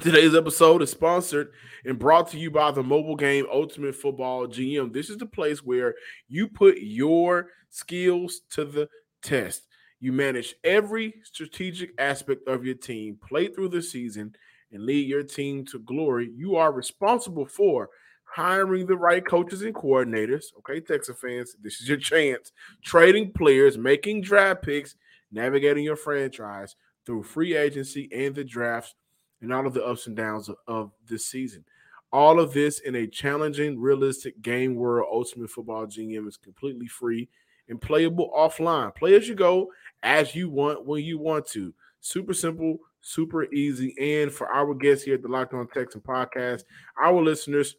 Today's 0.00 0.34
episode 0.34 0.80
is 0.80 0.90
sponsored 0.90 1.52
and 1.84 1.98
brought 1.98 2.30
to 2.30 2.38
you 2.38 2.50
by 2.50 2.70
the 2.70 2.82
mobile 2.82 3.16
game 3.16 3.44
Ultimate 3.52 3.94
Football 3.94 4.46
GM. 4.46 4.94
This 4.94 5.10
is 5.10 5.18
the 5.18 5.26
place 5.26 5.62
where 5.62 5.94
you 6.26 6.48
put 6.48 6.78
your 6.78 7.48
skills 7.68 8.40
to 8.52 8.64
the 8.64 8.88
test. 9.22 9.66
You 10.00 10.12
manage 10.12 10.54
every 10.64 11.14
strategic 11.24 11.92
aspect 11.98 12.48
of 12.48 12.64
your 12.64 12.74
team, 12.74 13.18
play 13.26 13.48
through 13.48 13.68
the 13.68 13.82
season, 13.82 14.34
and 14.72 14.84
lead 14.84 15.06
your 15.06 15.22
team 15.22 15.64
to 15.66 15.78
glory. 15.80 16.30
You 16.34 16.56
are 16.56 16.72
responsible 16.72 17.46
for 17.46 17.90
hiring 18.24 18.86
the 18.86 18.96
right 18.96 19.24
coaches 19.26 19.62
and 19.62 19.74
coordinators. 19.74 20.44
Okay, 20.58 20.80
Texas 20.80 21.18
fans, 21.20 21.56
this 21.60 21.80
is 21.80 21.88
your 21.88 21.98
chance. 21.98 22.52
Trading 22.82 23.32
players, 23.32 23.76
making 23.76 24.22
draft 24.22 24.62
picks, 24.62 24.94
navigating 25.32 25.84
your 25.84 25.96
franchise 25.96 26.76
through 27.04 27.24
free 27.24 27.56
agency 27.56 28.08
and 28.14 28.34
the 28.34 28.44
drafts 28.44 28.94
and 29.42 29.52
all 29.52 29.66
of 29.66 29.74
the 29.74 29.84
ups 29.84 30.06
and 30.06 30.16
downs 30.16 30.48
of, 30.48 30.56
of 30.66 30.92
this 31.06 31.26
season. 31.26 31.64
All 32.12 32.40
of 32.40 32.52
this 32.52 32.80
in 32.80 32.96
a 32.96 33.06
challenging, 33.06 33.78
realistic 33.78 34.42
game 34.42 34.74
world. 34.74 35.08
Ultimate 35.12 35.50
Football 35.50 35.86
GM 35.86 36.26
is 36.26 36.36
completely 36.36 36.88
free 36.88 37.28
and 37.70 37.80
playable 37.80 38.30
offline. 38.36 38.94
Play 38.94 39.14
as 39.14 39.26
you 39.28 39.34
go, 39.34 39.72
as 40.02 40.34
you 40.34 40.50
want, 40.50 40.84
when 40.86 41.02
you 41.02 41.18
want 41.18 41.46
to. 41.48 41.72
Super 42.00 42.34
simple, 42.34 42.78
super 43.00 43.44
easy. 43.52 43.94
And 43.98 44.30
for 44.30 44.48
our 44.48 44.74
guests 44.74 45.04
here 45.04 45.14
at 45.14 45.22
the 45.22 45.28
Locked 45.28 45.54
On 45.54 45.66
Texan 45.68 46.00
podcast, 46.02 46.64
our 47.02 47.22
listeners, 47.22 47.76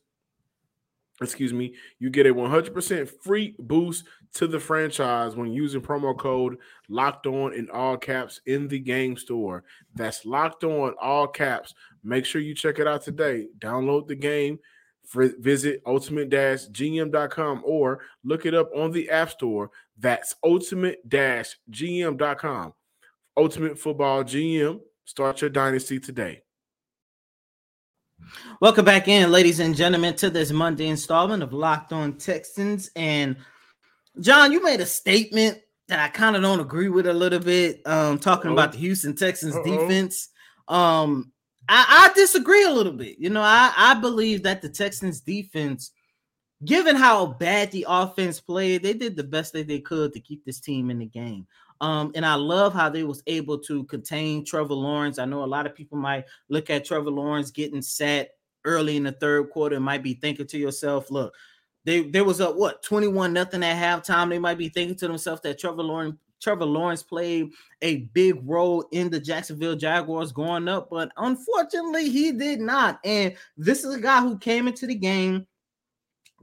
excuse 1.22 1.54
me, 1.54 1.76
you 2.00 2.10
get 2.10 2.26
a 2.26 2.34
100% 2.34 3.12
free 3.24 3.56
boost 3.60 4.06
to 4.34 4.48
the 4.48 4.60
franchise 4.60 5.36
when 5.36 5.52
using 5.52 5.82
promo 5.82 6.18
code 6.18 6.58
locked 6.90 7.28
on 7.28 7.54
in 7.54 7.70
all 7.70 7.98
caps 7.98 8.42
in 8.46 8.68
the 8.68 8.80
game 8.80 9.18
store. 9.18 9.64
That's 9.94 10.26
locked 10.26 10.64
on 10.64 10.96
all 11.02 11.28
caps. 11.28 11.74
Make 12.04 12.26
sure 12.26 12.42
you 12.42 12.56
check 12.56 12.80
it 12.80 12.88
out 12.88 13.04
today. 13.04 13.48
Download 13.60 14.08
the 14.08 14.16
game, 14.16 14.60
visit 15.14 15.82
ultimate-gm.com 15.86 17.62
or 17.66 18.00
look 18.24 18.46
it 18.46 18.54
up 18.54 18.70
on 18.76 18.92
the 18.92 19.10
App 19.10 19.32
Store. 19.32 19.72
That's 19.98 20.36
ultimate-gm.com. 20.44 22.74
Ultimate 23.38 23.80
Football 23.80 24.24
GM. 24.24 24.80
Start 25.06 25.42
your 25.42 25.50
dynasty 25.50 26.00
today. 26.00 26.42
Welcome 28.62 28.86
back 28.86 29.08
in, 29.08 29.32
ladies 29.32 29.60
and 29.60 29.76
gentlemen, 29.76 30.16
to 30.16 30.30
this 30.30 30.52
Monday 30.52 30.88
installment 30.88 31.42
of 31.42 31.54
Locked 31.54 31.92
On 31.92 32.14
Texans. 32.14 32.92
And 32.96 33.36
John, 34.20 34.52
you 34.52 34.64
made 34.64 34.80
a 34.80 34.86
statement 34.86 35.60
that 35.88 36.00
I 36.00 36.08
kind 36.10 36.36
of 36.36 36.42
don't 36.42 36.60
agree 36.60 36.90
with 36.90 37.08
a 37.08 37.14
little 37.14 37.40
bit. 37.40 37.82
Um, 37.86 38.20
talking 38.20 38.52
Uh-oh. 38.52 38.54
about 38.54 38.74
the 38.74 38.78
Houston 38.78 39.16
Texans 39.16 39.56
Uh-oh. 39.56 39.64
defense. 39.64 40.30
Um, 40.68 41.32
I, 41.70 42.10
I 42.10 42.14
disagree 42.14 42.64
a 42.64 42.72
little 42.72 42.94
bit. 42.94 43.18
You 43.20 43.30
know, 43.30 43.42
I, 43.42 43.72
I 43.76 43.94
believe 43.96 44.44
that 44.44 44.62
the 44.62 44.70
Texans 44.70 45.22
defense, 45.22 45.92
given 46.66 46.96
how 46.96 47.26
bad 47.26 47.72
the 47.72 47.86
offense 47.88 48.40
played, 48.40 48.84
they 48.84 48.94
did 48.94 49.16
the 49.16 49.24
best 49.24 49.54
that 49.54 49.68
they 49.68 49.80
could 49.80 50.14
to 50.14 50.20
keep 50.20 50.44
this 50.46 50.60
team 50.60 50.90
in 50.90 51.00
the 51.00 51.06
game. 51.06 51.48
Um, 51.82 52.12
and 52.14 52.26
I 52.26 52.36
love 52.36 52.74
how 52.74 52.90
they 52.90 53.04
was 53.04 53.24
able 53.26 53.58
to 53.60 53.84
contain 53.86 54.46
Trevor 54.46 54.76
Lawrence. 54.76 55.18
I 55.18 55.26
know 55.26 55.44
a 55.44 55.46
lot 55.46 55.66
of 55.66 55.74
people 55.74 55.98
might 55.98 56.26
look 56.48 56.70
at 56.70 56.86
Trevor 56.86 57.10
Lawrence 57.10 57.50
getting 57.50 57.82
set 57.82 58.32
early 58.66 58.98
in 58.98 59.04
the 59.04 59.12
third 59.12 59.50
quarter 59.50 59.76
and 59.78 59.86
might 59.86 60.04
be 60.04 60.14
thinking 60.14 60.46
to 60.48 60.58
yourself, 60.60 61.10
look, 61.10 61.34
they 61.84 62.02
there 62.02 62.24
was 62.24 62.40
a 62.40 62.52
what 62.52 62.84
21 62.84 63.34
nothing 63.34 63.64
at 63.64 63.76
halftime. 63.76 64.30
They 64.30 64.38
might 64.38 64.60
be 64.60 64.70
thinking 64.70 64.96
to 64.98 65.08
themselves 65.08 65.42
that 65.42 65.58
Trevor 65.58 65.82
Lawrence 65.82 66.18
Trevor 66.42 66.66
Lawrence 66.66 67.04
played 67.04 67.52
a 67.82 67.98
big 68.14 68.42
role 68.44 68.86
in 68.92 69.10
the 69.10 69.20
Jacksonville 69.20 69.76
Jaguars 69.76 70.32
going 70.32 70.68
up, 70.68 70.90
but 70.90 71.12
unfortunately, 71.18 72.10
he 72.10 72.32
did 72.32 72.60
not. 72.60 73.00
And 73.06 73.36
this 73.58 73.84
is 73.84 73.96
a 73.96 74.00
guy 74.00 74.22
who 74.22 74.38
came 74.38 74.68
into 74.68 74.88
the 74.88 74.96
game 74.96 75.46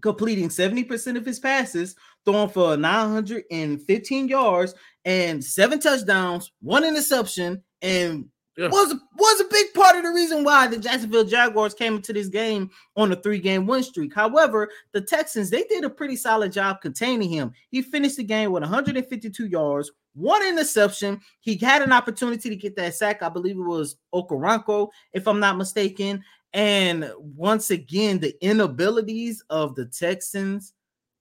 completing 0.00 0.49
70% 0.49 1.17
of 1.17 1.26
his 1.26 1.40
passes, 1.40 1.97
throwing 2.25 2.49
for 2.49 2.76
915 2.76 4.28
yards 4.28 4.75
and 5.05 5.45
seven 5.45 5.81
touchdowns, 5.81 6.52
one 6.61 6.85
interception, 6.85 7.62
and 7.83 8.26
yeah. 8.59 8.69
was 8.69 8.95
was 9.17 9.41
a 9.41 9.45
big 9.45 9.73
part 9.73 9.97
of 9.97 10.03
the 10.03 10.11
reason 10.11 10.43
why 10.43 10.67
the 10.67 10.79
Jacksonville 10.79 11.25
Jaguars 11.25 11.75
came 11.75 11.95
into 11.95 12.12
this 12.12 12.27
game 12.27 12.71
on 12.97 13.12
a 13.12 13.17
three-game 13.17 13.67
win 13.67 13.85
streak. 13.85 14.12
However, 14.12 14.69
the 14.93 15.00
Texans 15.00 15.49
they 15.49 15.62
did 15.65 15.85
a 15.85 15.91
pretty 15.91 16.17
solid 16.17 16.50
job 16.50 16.81
containing 16.81 17.31
him. 17.31 17.53
He 17.71 17.83
finished 17.83 18.17
the 18.17 18.25
game 18.25 18.50
with 18.50 18.62
152 18.62 19.47
yards, 19.47 19.93
one 20.15 20.45
interception. 20.45 21.21
He 21.41 21.57
had 21.57 21.83
an 21.83 21.93
opportunity 21.93 22.50
to 22.50 22.57
get 22.57 22.75
that 22.77 22.97
sack. 22.97 23.23
I 23.23 23.29
believe 23.29 23.57
it 23.57 23.62
was 23.62 23.97
Okoronkwo, 24.12 24.88
if 25.12 25.29
I'm 25.29 25.38
not 25.38 25.57
mistaken. 25.57 26.25
And 26.53 27.11
once 27.17 27.71
again, 27.71 28.19
the 28.19 28.35
inabilities 28.45 29.45
of 29.50 29.77
the 29.77 29.87
Texans 29.87 30.73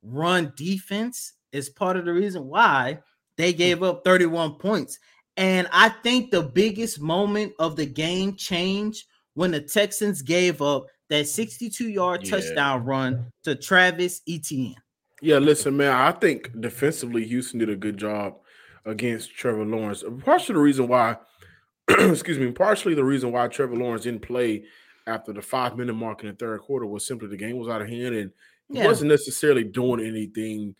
run 0.01 0.53
defense 0.56 1.34
is 1.51 1.70
part 1.70 1.98
of 1.98 2.06
the 2.06 2.13
reason 2.13 2.48
why 2.48 3.00
they 3.36 3.53
gave 3.53 3.84
up 3.84 4.03
31 4.03 4.56
points. 4.56 5.00
And 5.38 5.67
I 5.72 5.89
think 5.89 6.32
the 6.32 6.44
biggest 6.44 7.00
moment 7.00 7.53
of 7.60 7.75
the 7.75 7.86
game 7.86 8.36
changed 8.36 9.06
when 9.36 9.51
the 9.51 9.62
Texans 9.62 10.24
gave 10.24 10.62
up 10.62 10.88
that 11.10 11.27
62 11.27 11.89
yard 11.89 12.24
yeah. 12.24 12.32
touchdown 12.32 12.84
run 12.84 13.32
to 13.44 13.56
Travis 13.56 14.22
Etienne. 14.27 14.75
Yeah, 15.22 15.38
listen, 15.38 15.77
man, 15.77 15.94
I 15.94 16.12
think 16.12 16.60
defensively 16.60 17.25
Houston 17.25 17.60
did 17.60 17.70
a 17.70 17.75
good 17.75 17.98
job 17.98 18.36
against 18.86 19.36
Trevor 19.36 19.65
Lawrence. 19.65 20.03
Partially 20.24 20.53
the 20.53 20.62
reason 20.62 20.88
why, 20.88 21.17
excuse 21.88 22.38
me, 22.38 22.51
partially 22.51 22.94
the 22.94 23.03
reason 23.03 23.32
why 23.32 23.48
Trevor 23.48 23.75
Lawrence 23.75 24.03
didn't 24.03 24.22
play 24.22 24.65
after 25.06 25.34
the 25.34 25.41
five 25.41 25.77
minute 25.77 25.94
mark 25.94 26.24
in 26.24 26.29
the 26.29 26.36
third 26.36 26.62
quarter 26.62 26.86
was 26.86 27.06
simply 27.06 27.27
the 27.27 27.38
game 27.38 27.58
was 27.58 27.70
out 27.70 27.82
of 27.82 27.88
hand 27.88 28.15
and 28.15 28.32
he 28.70 28.79
yeah. 28.79 28.86
wasn't 28.86 29.10
necessarily 29.10 29.63
doing 29.63 30.06
anything 30.06 30.75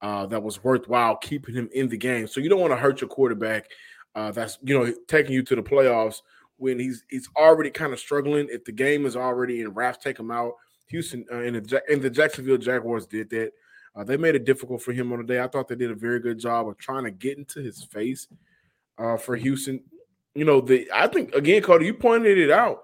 uh, 0.00 0.26
that 0.26 0.42
was 0.42 0.64
worthwhile 0.64 1.16
keeping 1.16 1.54
him 1.54 1.68
in 1.72 1.88
the 1.88 1.96
game. 1.96 2.26
So 2.26 2.40
you 2.40 2.48
don't 2.48 2.60
want 2.60 2.72
to 2.72 2.76
hurt 2.76 3.00
your 3.00 3.08
quarterback 3.08 3.70
uh, 4.16 4.32
that's 4.32 4.58
you 4.62 4.76
know 4.76 4.92
taking 5.06 5.32
you 5.32 5.42
to 5.42 5.54
the 5.54 5.62
playoffs 5.62 6.22
when 6.56 6.78
he's 6.78 7.04
he's 7.08 7.28
already 7.36 7.70
kind 7.70 7.92
of 7.92 8.00
struggling. 8.00 8.48
If 8.50 8.64
the 8.64 8.72
game 8.72 9.06
is 9.06 9.14
already 9.14 9.60
in 9.60 9.68
wraps, 9.68 10.02
take 10.02 10.18
him 10.18 10.30
out. 10.30 10.54
Houston 10.88 11.24
uh, 11.30 11.38
and 11.38 11.56
the 11.56 11.82
and 11.88 12.00
the 12.02 12.10
Jacksonville 12.10 12.56
Jaguars 12.56 13.06
did 13.06 13.30
that. 13.30 13.52
Uh, 13.94 14.04
they 14.04 14.16
made 14.16 14.34
it 14.34 14.44
difficult 14.44 14.82
for 14.82 14.92
him 14.92 15.12
on 15.12 15.18
the 15.18 15.24
day. 15.24 15.40
I 15.40 15.48
thought 15.48 15.68
they 15.68 15.74
did 15.74 15.90
a 15.90 15.94
very 15.94 16.18
good 16.18 16.38
job 16.38 16.68
of 16.68 16.76
trying 16.78 17.04
to 17.04 17.10
get 17.10 17.38
into 17.38 17.60
his 17.60 17.84
face 17.84 18.26
uh, 18.98 19.16
for 19.16 19.36
Houston. 19.36 19.82
You 20.34 20.44
know, 20.44 20.60
the 20.60 20.88
I 20.94 21.06
think 21.08 21.34
again, 21.34 21.62
Cody, 21.62 21.86
you 21.86 21.94
pointed 21.94 22.38
it 22.38 22.50
out. 22.50 22.82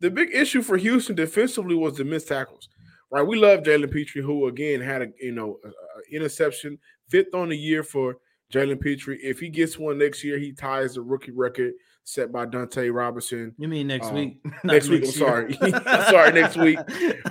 The 0.00 0.10
big 0.10 0.34
issue 0.34 0.62
for 0.62 0.76
Houston 0.76 1.14
defensively 1.14 1.76
was 1.76 1.96
the 1.96 2.04
missed 2.04 2.28
tackles. 2.28 2.68
Right, 3.10 3.26
we 3.26 3.36
love 3.36 3.60
Jalen 3.60 3.92
Pitre, 3.92 4.22
who 4.22 4.48
again 4.48 4.80
had 4.80 5.02
a 5.02 5.08
you 5.20 5.32
know 5.32 5.60
a, 5.64 5.68
a 5.68 6.16
interception, 6.16 6.78
fifth 7.08 7.34
on 7.34 7.50
the 7.50 7.56
year 7.56 7.84
for 7.84 8.16
Jalen 8.52 8.80
Pitre. 8.80 9.16
If 9.22 9.40
he 9.40 9.48
gets 9.48 9.78
one 9.78 9.98
next 9.98 10.22
year, 10.22 10.38
he 10.38 10.52
ties 10.52 10.94
the 10.94 11.00
rookie 11.00 11.32
record 11.32 11.72
set 12.04 12.30
by 12.30 12.46
Dunta 12.46 12.92
Robinson. 12.92 13.54
You 13.58 13.68
mean 13.68 13.86
next 13.86 14.08
um, 14.08 14.14
week? 14.14 14.44
next 14.64 14.88
week. 14.88 15.04
I'm 15.04 15.10
sorry. 15.10 15.54
sorry, 16.10 16.32
next 16.32 16.56
week. 16.56 16.78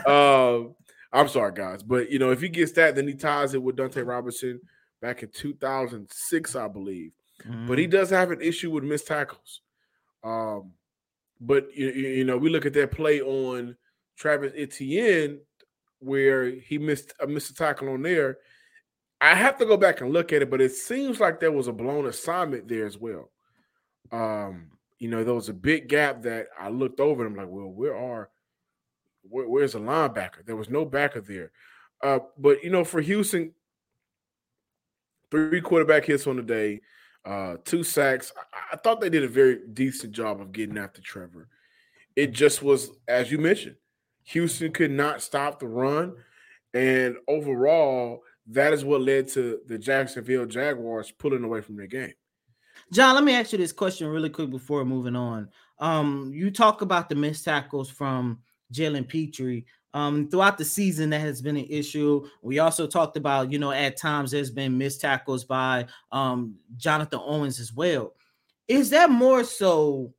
Um, 0.08 0.74
I'm 1.14 1.28
sorry, 1.28 1.52
guys. 1.54 1.84
But 1.84 2.10
you 2.10 2.18
know, 2.18 2.32
if 2.32 2.42
he 2.42 2.50
gets 2.50 2.72
that, 2.74 2.96
then 2.96 3.08
he 3.08 3.14
ties 3.14 3.54
it 3.54 3.62
with 3.62 3.76
Dunta 3.76 4.06
Robinson 4.06 4.60
back 5.02 5.22
in 5.22 5.30
2006, 5.30 6.56
I 6.56 6.68
believe. 6.68 7.12
Mm-hmm. 7.44 7.68
But 7.68 7.78
he 7.78 7.86
mm-hmm. 7.86 7.92
does 7.92 8.10
have 8.10 8.32
an 8.32 8.42
issue 8.42 8.72
with 8.72 8.84
missed 8.84 9.08
tackles. 9.08 9.62
Um, 10.24 10.72
but 11.40 11.68
you, 11.76 11.90
you 11.90 12.24
know, 12.24 12.38
we 12.38 12.50
look 12.50 12.66
at 12.66 12.74
that 12.74 12.92
play 12.92 13.22
on 13.22 13.76
Travis 14.18 14.54
Etienne 14.56 15.40
where 16.00 16.50
he 16.50 16.78
missed 16.78 17.14
a 17.20 17.28
missed 17.28 17.52
a 17.52 17.54
tackle 17.54 17.90
on 17.90 18.02
there. 18.02 18.38
I 19.22 19.36
have 19.36 19.58
to 19.60 19.66
go 19.66 19.78
back 19.78 20.02
and 20.02 20.12
look 20.12 20.34
at 20.34 20.42
it, 20.42 20.50
but 20.50 20.62
it 20.62 20.72
seems 20.72 21.20
like 21.20 21.40
there 21.40 21.52
was 21.52 21.68
a 21.68 21.74
blown 21.74 22.08
assignment 22.08 22.68
there 22.68 22.88
as 22.88 22.98
well. 22.98 23.30
Um, 24.12 24.72
you 24.98 25.10
know, 25.10 25.24
there 25.24 25.36
was 25.36 25.48
a 25.48 25.54
big 25.54 25.88
gap 25.88 26.24
that 26.24 26.48
I 26.60 26.70
looked 26.70 27.00
over 27.00 27.26
and 27.26 27.32
I'm 27.32 27.38
like, 27.38 27.54
well, 27.54 27.70
where 27.70 27.96
are 27.96 28.30
where, 29.24 29.48
where's 29.48 29.74
the 29.74 29.80
linebacker? 29.80 30.46
There 30.46 30.56
was 30.56 30.70
no 30.70 30.86
backer 30.86 31.22
there. 31.22 31.52
Uh, 32.04 32.20
but 32.38 32.64
you 32.64 32.72
know, 32.72 32.84
for 32.84 33.00
Houston, 33.00 33.54
three 35.30 35.62
quarterback 35.62 36.06
hits 36.06 36.26
on 36.26 36.38
the 36.38 36.42
day, 36.42 36.82
uh, 37.24 37.58
two 37.64 37.84
sacks. 37.84 38.34
I, 38.36 38.74
I 38.74 38.78
thought 38.78 39.02
they 39.02 39.10
did 39.10 39.24
a 39.24 39.28
very 39.28 39.60
decent 39.72 40.14
job 40.14 40.42
of 40.42 40.52
getting 40.52 40.78
after 40.78 41.02
Trevor. 41.02 41.48
It 42.16 42.32
just 42.32 42.62
was, 42.62 42.92
as 43.08 43.32
you 43.32 43.38
mentioned, 43.38 43.76
Houston 44.24 44.72
could 44.72 44.92
not 44.92 45.22
stop 45.22 45.60
the 45.60 45.68
run. 45.68 46.16
And 46.74 47.18
overall, 47.28 48.24
that 48.48 48.74
is 48.74 48.84
what 48.84 49.02
led 49.02 49.28
to 49.30 49.60
the 49.68 49.78
Jacksonville 49.78 50.46
Jaguars 50.46 51.12
pulling 51.12 51.44
away 51.44 51.62
from 51.62 51.78
their 51.78 51.88
game. 51.88 52.14
John, 52.92 53.16
let 53.16 53.24
me 53.24 53.34
ask 53.34 53.52
you 53.52 53.58
this 53.58 53.72
question 53.72 54.08
really 54.08 54.30
quick 54.30 54.50
before 54.50 54.84
moving 54.84 55.16
on. 55.16 55.50
Um, 55.80 56.32
you 56.34 56.52
talk 56.52 56.82
about 56.82 57.10
the 57.10 57.16
missed 57.16 57.46
tackles 57.46 57.90
from 57.90 58.40
Jalen 58.74 59.08
Pitre. 59.08 59.64
Um, 59.94 60.30
throughout 60.30 60.58
the 60.58 60.66
season, 60.66 61.10
that 61.10 61.20
has 61.20 61.42
been 61.42 61.58
an 61.58 61.68
issue. 61.70 62.26
We 62.42 62.60
also 62.60 62.88
talked 62.88 63.18
about, 63.18 63.52
you 63.52 63.60
know, 63.60 63.72
at 63.72 63.98
times 63.98 64.32
there's 64.32 64.52
been 64.52 64.78
missed 64.78 65.02
tackles 65.02 65.44
by 65.44 65.88
um, 66.12 66.56
Jonathan 66.78 67.20
Owens 67.22 67.60
as 67.60 67.74
well. 67.74 68.14
Is 68.68 68.90
that 68.92 69.10
more 69.10 69.44
so 69.44 70.14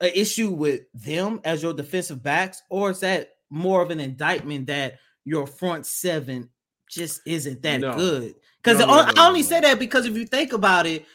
an 0.00 0.12
issue 0.14 0.50
with 0.50 0.82
them 0.94 1.40
as 1.44 1.62
your 1.62 1.72
defensive 1.72 2.22
backs, 2.22 2.62
or 2.70 2.90
is 2.90 3.00
that 3.00 3.30
more 3.50 3.82
of 3.82 3.90
an 3.90 4.00
indictment 4.00 4.66
that 4.66 4.98
your 5.24 5.46
front 5.46 5.86
seven 5.86 6.48
just 6.88 7.20
isn't 7.26 7.62
that 7.62 7.80
no. 7.80 7.94
good? 7.94 8.34
Because 8.62 8.80
no, 8.80 8.86
no, 8.86 9.12
I 9.16 9.26
only 9.26 9.42
say 9.42 9.60
that 9.60 9.78
because 9.78 10.06
if 10.06 10.16
you 10.16 10.26
think 10.26 10.52
about 10.52 10.86
it, 10.86 11.06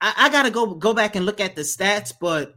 I, 0.00 0.14
I 0.16 0.28
gotta 0.30 0.50
go 0.50 0.74
go 0.74 0.94
back 0.94 1.16
and 1.16 1.26
look 1.26 1.40
at 1.40 1.54
the 1.54 1.62
stats, 1.62 2.12
but 2.18 2.54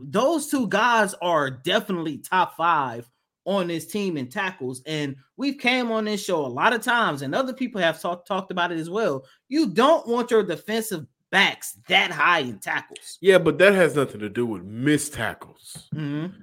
those 0.00 0.48
two 0.48 0.66
guys 0.68 1.14
are 1.20 1.50
definitely 1.50 2.18
top 2.18 2.56
five 2.56 3.08
on 3.44 3.68
this 3.68 3.86
team 3.86 4.16
in 4.16 4.28
tackles. 4.28 4.82
And 4.86 5.16
we've 5.36 5.58
came 5.58 5.90
on 5.90 6.04
this 6.04 6.24
show 6.24 6.44
a 6.44 6.48
lot 6.48 6.72
of 6.72 6.82
times, 6.82 7.22
and 7.22 7.34
other 7.34 7.52
people 7.52 7.80
have 7.80 8.00
talk, 8.00 8.26
talked 8.26 8.50
about 8.50 8.72
it 8.72 8.78
as 8.78 8.90
well. 8.90 9.24
You 9.48 9.68
don't 9.68 10.06
want 10.06 10.30
your 10.30 10.42
defensive 10.42 11.06
backs 11.30 11.76
that 11.88 12.10
high 12.10 12.40
in 12.40 12.58
tackles. 12.58 13.18
Yeah, 13.20 13.38
but 13.38 13.58
that 13.58 13.74
has 13.74 13.94
nothing 13.94 14.20
to 14.20 14.28
do 14.28 14.46
with 14.46 14.62
missed 14.62 15.14
tackles. 15.14 15.88
Mm-hmm. 15.94 16.34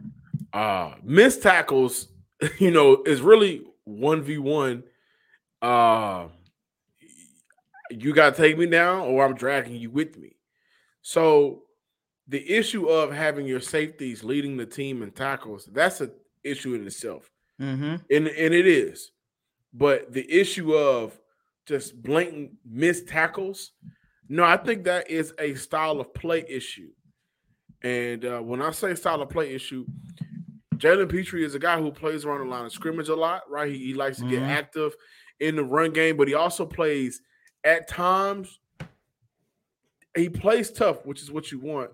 Uh 0.54 0.94
missed 1.04 1.44
tackles, 1.44 2.08
you 2.58 2.72
know, 2.72 3.04
is 3.06 3.22
really 3.22 3.64
one 3.84 4.22
v 4.22 4.38
one. 4.38 4.84
Uh 5.62 6.28
you 7.90 8.14
gotta 8.14 8.36
take 8.36 8.58
me 8.58 8.66
down, 8.66 9.02
or 9.02 9.26
I'm 9.26 9.36
dragging 9.36 9.76
you 9.76 9.90
with 9.90 10.18
me. 10.18 10.36
So 11.02 11.64
the 12.28 12.50
issue 12.50 12.88
of 12.88 13.14
having 13.14 13.48
your 13.48 13.62
safeties 13.62 14.24
leading 14.24 14.58
the 14.58 14.66
team 14.66 15.02
in 15.02 15.12
tackles, 15.12 15.70
that's 15.72 16.02
an 16.02 16.12
issue 16.44 16.74
in 16.74 16.86
itself. 16.86 17.30
Mm-hmm. 17.62 17.96
And, 18.12 18.28
and 18.28 18.54
it 18.54 18.68
is. 18.68 19.12
But 19.74 20.12
the 20.12 20.30
issue 20.30 20.74
of 20.76 21.18
just 21.66 22.02
blatant 22.02 22.52
missed 22.66 23.08
tackles, 23.08 23.72
no, 24.28 24.44
I 24.44 24.58
think 24.58 24.84
that 24.84 25.10
is 25.10 25.34
a 25.40 25.56
style 25.56 26.02
of 26.02 26.14
play 26.14 26.44
issue. 26.48 26.90
And 27.82 28.26
uh, 28.26 28.40
when 28.40 28.62
I 28.62 28.72
say 28.72 28.94
style 28.96 29.22
of 29.22 29.30
play 29.30 29.54
issue, 29.54 29.86
Jalen 30.76 31.10
Pitre 31.10 31.44
is 31.44 31.56
a 31.56 31.60
guy 31.60 31.80
who 31.80 31.92
plays 31.92 32.26
around 32.26 32.40
the 32.40 32.52
line 32.54 32.66
of 32.66 32.72
scrimmage 32.72 33.10
a 33.10 33.16
lot, 33.16 33.50
right? 33.50 33.72
He, 33.72 33.78
he 33.78 33.94
likes 33.94 34.18
to 34.18 34.24
mm-hmm. 34.24 34.34
get 34.34 34.44
active 34.44 34.94
in 35.40 35.56
the 35.56 35.64
run 35.64 35.92
game, 35.92 36.18
but 36.18 36.28
he 36.28 36.34
also 36.34 36.66
plays 36.66 37.22
at 37.64 37.88
times. 37.88 38.60
He 40.16 40.30
plays 40.30 40.72
tough, 40.72 41.06
which 41.06 41.22
is 41.22 41.32
what 41.32 41.52
you 41.52 41.60
want 41.60 41.92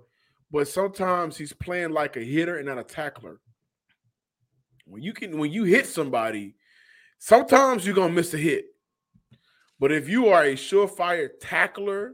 but 0.54 0.68
sometimes 0.68 1.36
he's 1.36 1.52
playing 1.52 1.90
like 1.90 2.16
a 2.16 2.24
hitter 2.24 2.58
and 2.58 2.68
not 2.68 2.78
a 2.78 2.84
tackler. 2.84 3.42
When 4.86 5.02
you 5.02 5.12
can, 5.12 5.40
when 5.40 5.52
you 5.52 5.64
hit 5.64 5.88
somebody, 5.88 6.54
sometimes 7.18 7.86
you're 7.86 7.96
gonna 7.96 8.14
miss 8.14 8.36
a 8.36 8.38
hit. 8.38 8.66
But 9.80 9.92
if 9.92 10.08
you 10.08 10.28
are 10.28 10.44
a 10.44 10.54
surefire 10.54 11.30
tackler, 11.42 12.14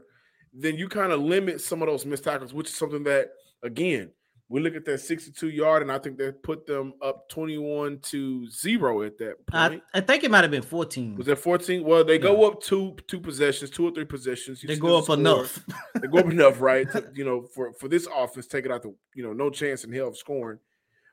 then 0.54 0.76
you 0.76 0.88
kind 0.88 1.12
of 1.12 1.20
limit 1.20 1.60
some 1.60 1.82
of 1.82 1.88
those 1.88 2.06
missed 2.06 2.24
tackles, 2.24 2.54
which 2.54 2.70
is 2.70 2.74
something 2.74 3.04
that, 3.04 3.28
again, 3.62 4.10
we 4.50 4.60
look 4.60 4.74
at 4.74 4.84
that 4.86 4.98
62 4.98 5.48
yard, 5.48 5.82
and 5.82 5.92
I 5.92 5.98
think 6.00 6.18
they 6.18 6.32
put 6.32 6.66
them 6.66 6.92
up 7.00 7.28
21 7.28 8.00
to 8.00 8.50
zero 8.50 9.02
at 9.02 9.16
that 9.18 9.46
point. 9.46 9.80
I, 9.94 9.98
I 9.98 10.00
think 10.00 10.24
it 10.24 10.30
might 10.30 10.42
have 10.42 10.50
been 10.50 10.60
14. 10.60 11.14
Was 11.14 11.28
it 11.28 11.38
14? 11.38 11.84
Well, 11.84 12.04
they 12.04 12.14
yeah. 12.14 12.18
go 12.18 12.48
up 12.48 12.60
two 12.60 12.96
two 13.06 13.20
possessions, 13.20 13.70
two 13.70 13.86
or 13.86 13.92
three 13.92 14.04
possessions. 14.04 14.60
You 14.60 14.66
they 14.66 14.76
go 14.76 14.98
up 14.98 15.04
score. 15.04 15.14
enough. 15.14 15.64
they 15.94 16.08
go 16.08 16.18
up 16.18 16.26
enough, 16.26 16.60
right? 16.60 16.90
To, 16.90 17.06
you 17.14 17.24
know, 17.24 17.42
for 17.54 17.72
for 17.74 17.86
this 17.86 18.08
offense, 18.14 18.48
take 18.48 18.66
it 18.66 18.72
out 18.72 18.82
the 18.82 18.92
you 19.14 19.22
know 19.22 19.32
no 19.32 19.50
chance 19.50 19.84
in 19.84 19.92
hell 19.92 20.08
of 20.08 20.18
scoring. 20.18 20.58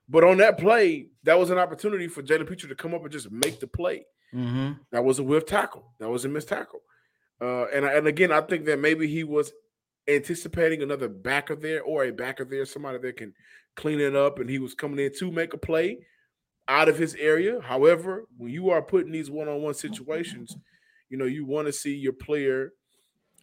But 0.10 0.24
on 0.24 0.38
that 0.38 0.58
play, 0.58 1.10
that 1.24 1.38
was 1.38 1.52
an 1.52 1.60
opportunity 1.60 2.08
for 2.08 2.24
Jalen 2.24 2.50
Pitre 2.50 2.68
to 2.68 2.76
come 2.76 2.96
up 2.96 3.04
and 3.04 3.12
just 3.12 3.30
make 3.30 3.60
the 3.60 3.68
play. 3.68 4.06
Mm-hmm. 4.34 4.72
That 4.92 5.04
was 5.04 5.20
a 5.20 5.24
whiff 5.24 5.46
tackle. 5.46 5.94
That 6.00 6.10
was 6.10 6.26
a 6.26 6.30
missed 6.30 6.50
tackle. 6.50 6.80
Uh, 7.40 7.66
and 7.68 7.86
and 7.86 8.08
again, 8.08 8.32
I 8.32 8.42
think 8.42 8.66
that 8.66 8.80
maybe 8.80 9.06
he 9.06 9.24
was 9.24 9.52
anticipating 10.08 10.82
another 10.82 11.08
backer 11.10 11.56
there 11.56 11.82
or 11.84 12.06
a 12.06 12.12
backer 12.12 12.46
there, 12.46 12.66
somebody 12.66 12.98
that 13.00 13.18
can 13.18 13.34
clean 13.76 14.00
it 14.00 14.16
up, 14.16 14.40
and 14.40 14.50
he 14.50 14.60
was 14.60 14.74
coming 14.74 15.00
in 15.00 15.12
to 15.20 15.32
make 15.32 15.54
a 15.54 15.58
play 15.58 16.00
out 16.68 16.90
of 16.90 16.98
his 16.98 17.16
area. 17.16 17.60
However, 17.62 18.26
when 18.38 18.52
you 18.52 18.70
are 18.70 18.82
putting 18.82 19.12
these 19.12 19.30
one-on-one 19.30 19.74
situations, 19.74 20.58
you 21.10 21.18
know 21.18 21.26
you 21.26 21.46
want 21.46 21.68
to 21.68 21.74
see 21.74 21.96
your 21.96 22.14
player, 22.14 22.74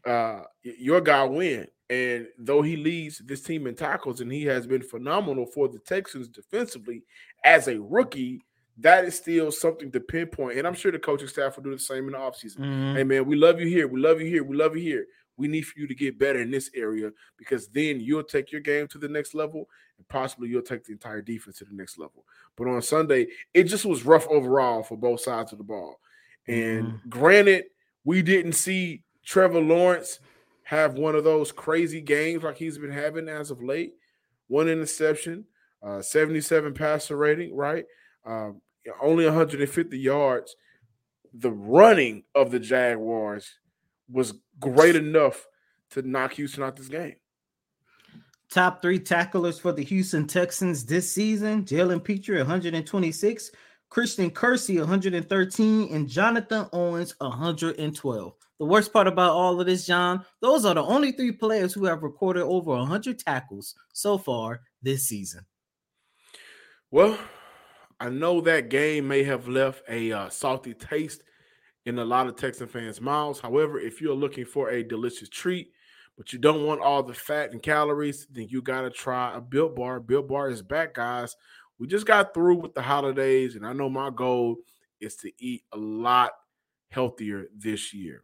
uh, 0.06 0.42
your 0.62 1.00
guy 1.00 1.24
win. 1.24 1.66
And 1.90 2.28
though 2.38 2.62
he 2.62 2.76
leads 2.76 3.18
this 3.18 3.42
team 3.42 3.66
in 3.66 3.74
tackles, 3.74 4.20
and 4.20 4.32
he 4.32 4.44
has 4.44 4.66
been 4.66 4.82
phenomenal 4.82 5.46
for 5.46 5.68
the 5.68 5.78
Texans 5.78 6.28
defensively 6.28 7.02
as 7.44 7.68
a 7.68 7.78
rookie, 7.78 8.40
that 8.78 9.04
is 9.04 9.16
still 9.16 9.52
something 9.52 9.92
to 9.92 10.00
pinpoint. 10.00 10.58
And 10.58 10.66
I'm 10.66 10.74
sure 10.74 10.90
the 10.90 10.98
coaching 10.98 11.28
staff 11.28 11.56
will 11.56 11.62
do 11.62 11.70
the 11.72 11.78
same 11.78 12.06
in 12.06 12.12
the 12.12 12.18
offseason. 12.18 12.58
Mm-hmm. 12.58 12.96
Hey, 12.96 13.04
man, 13.04 13.26
we 13.26 13.36
love 13.36 13.60
you 13.60 13.68
here. 13.68 13.86
We 13.86 14.00
love 14.00 14.20
you 14.20 14.26
here. 14.26 14.42
We 14.42 14.56
love 14.56 14.74
you 14.76 14.82
here. 14.82 15.06
We 15.36 15.48
need 15.48 15.62
for 15.62 15.78
you 15.78 15.86
to 15.86 15.94
get 15.94 16.18
better 16.18 16.40
in 16.40 16.50
this 16.50 16.70
area 16.74 17.10
because 17.36 17.68
then 17.68 18.00
you'll 18.00 18.22
take 18.22 18.52
your 18.52 18.60
game 18.60 18.86
to 18.88 18.98
the 18.98 19.08
next 19.08 19.34
level 19.34 19.68
and 19.98 20.08
possibly 20.08 20.48
you'll 20.48 20.62
take 20.62 20.84
the 20.84 20.92
entire 20.92 21.22
defense 21.22 21.58
to 21.58 21.64
the 21.64 21.74
next 21.74 21.98
level. 21.98 22.24
But 22.56 22.68
on 22.68 22.82
Sunday, 22.82 23.28
it 23.52 23.64
just 23.64 23.84
was 23.84 24.04
rough 24.04 24.26
overall 24.28 24.82
for 24.82 24.96
both 24.96 25.20
sides 25.20 25.52
of 25.52 25.58
the 25.58 25.64
ball. 25.64 25.98
And 26.46 26.86
mm-hmm. 26.86 27.08
granted, 27.08 27.64
we 28.04 28.22
didn't 28.22 28.52
see 28.52 29.02
Trevor 29.24 29.60
Lawrence 29.60 30.20
have 30.64 30.94
one 30.94 31.14
of 31.14 31.24
those 31.24 31.52
crazy 31.52 32.00
games 32.00 32.42
like 32.42 32.56
he's 32.56 32.78
been 32.78 32.90
having 32.90 33.28
as 33.28 33.50
of 33.50 33.62
late. 33.62 33.94
One 34.48 34.68
interception, 34.68 35.44
uh, 35.82 36.02
77 36.02 36.74
passer 36.74 37.16
rating, 37.16 37.56
right? 37.56 37.84
Um, 38.24 38.60
only 39.02 39.24
150 39.24 39.98
yards. 39.98 40.56
The 41.32 41.50
running 41.50 42.24
of 42.34 42.50
the 42.50 42.60
Jaguars 42.60 43.58
was 44.10 44.34
great 44.60 44.96
enough 44.96 45.46
to 45.90 46.02
knock 46.02 46.34
Houston 46.34 46.62
out 46.62 46.76
this 46.76 46.88
game. 46.88 47.16
Top 48.50 48.82
three 48.82 48.98
tacklers 48.98 49.58
for 49.58 49.72
the 49.72 49.82
Houston 49.82 50.26
Texans 50.26 50.84
this 50.84 51.10
season 51.10 51.64
Jalen 51.64 52.04
Pitre, 52.04 52.36
126, 52.38 53.50
Christian 53.88 54.30
Kirksey, 54.30 54.78
113, 54.78 55.92
and 55.92 56.08
Jonathan 56.08 56.66
Owens, 56.72 57.14
112. 57.18 58.34
The 58.58 58.64
worst 58.64 58.92
part 58.92 59.08
about 59.08 59.32
all 59.32 59.60
of 59.60 59.66
this, 59.66 59.86
John, 59.86 60.24
those 60.40 60.64
are 60.64 60.74
the 60.74 60.82
only 60.82 61.12
three 61.12 61.32
players 61.32 61.74
who 61.74 61.84
have 61.86 62.02
recorded 62.02 62.44
over 62.44 62.70
100 62.70 63.18
tackles 63.18 63.74
so 63.92 64.16
far 64.16 64.60
this 64.82 65.08
season. 65.08 65.44
Well, 66.90 67.18
I 67.98 68.10
know 68.10 68.40
that 68.42 68.68
game 68.68 69.08
may 69.08 69.24
have 69.24 69.48
left 69.48 69.82
a 69.88 70.12
uh, 70.12 70.28
salty 70.28 70.74
taste 70.74 71.22
in 71.86 71.98
a 71.98 72.04
lot 72.04 72.26
of 72.26 72.36
Texan 72.36 72.66
fans' 72.66 73.00
mouths. 73.00 73.40
However, 73.40 73.78
if 73.78 74.00
you're 74.00 74.14
looking 74.14 74.44
for 74.44 74.70
a 74.70 74.82
delicious 74.82 75.28
treat, 75.28 75.70
but 76.16 76.32
you 76.32 76.38
don't 76.38 76.64
want 76.64 76.80
all 76.80 77.02
the 77.02 77.14
fat 77.14 77.52
and 77.52 77.62
calories, 77.62 78.26
then 78.30 78.46
you 78.48 78.62
got 78.62 78.82
to 78.82 78.90
try 78.90 79.36
a 79.36 79.40
Built 79.40 79.74
Bar. 79.74 80.00
Built 80.00 80.28
Bar 80.28 80.48
is 80.48 80.62
back, 80.62 80.94
guys. 80.94 81.36
We 81.78 81.86
just 81.88 82.06
got 82.06 82.32
through 82.32 82.56
with 82.56 82.74
the 82.74 82.82
holidays, 82.82 83.56
and 83.56 83.66
I 83.66 83.72
know 83.72 83.88
my 83.88 84.10
goal 84.10 84.56
is 85.00 85.16
to 85.16 85.32
eat 85.38 85.64
a 85.72 85.76
lot 85.76 86.30
healthier 86.90 87.46
this 87.56 87.92
year. 87.92 88.22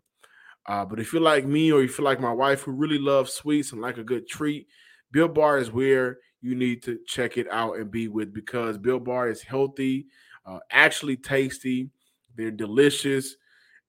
Uh, 0.67 0.85
but 0.85 1.01
if 1.01 1.13
you're 1.13 1.21
like 1.21 1.45
me 1.45 1.73
or 1.73 1.83
you 1.83 1.89
feel 1.89 2.05
like 2.05 2.21
my 2.21 2.33
wife 2.33 2.63
who 2.63 2.73
really 2.73 2.99
loves 2.99 3.33
sweets 3.33 3.73
and 3.73 3.81
like 3.81 3.99
a 3.99 4.05
good 4.05 4.29
treat, 4.29 4.69
Built 5.11 5.35
Bar 5.35 5.59
is 5.59 5.73
where 5.73 6.19
you 6.41 6.55
need 6.55 6.83
to 6.85 6.99
check 7.07 7.37
it 7.37 7.49
out 7.51 7.77
and 7.77 7.91
be 7.91 8.09
with 8.09 8.33
because 8.33 8.79
Built 8.79 9.05
Bar 9.05 9.29
is 9.29 9.43
healthy, 9.43 10.07
uh, 10.47 10.61
actually 10.71 11.17
tasty, 11.17 11.91
they're 12.37 12.53
delicious 12.53 13.37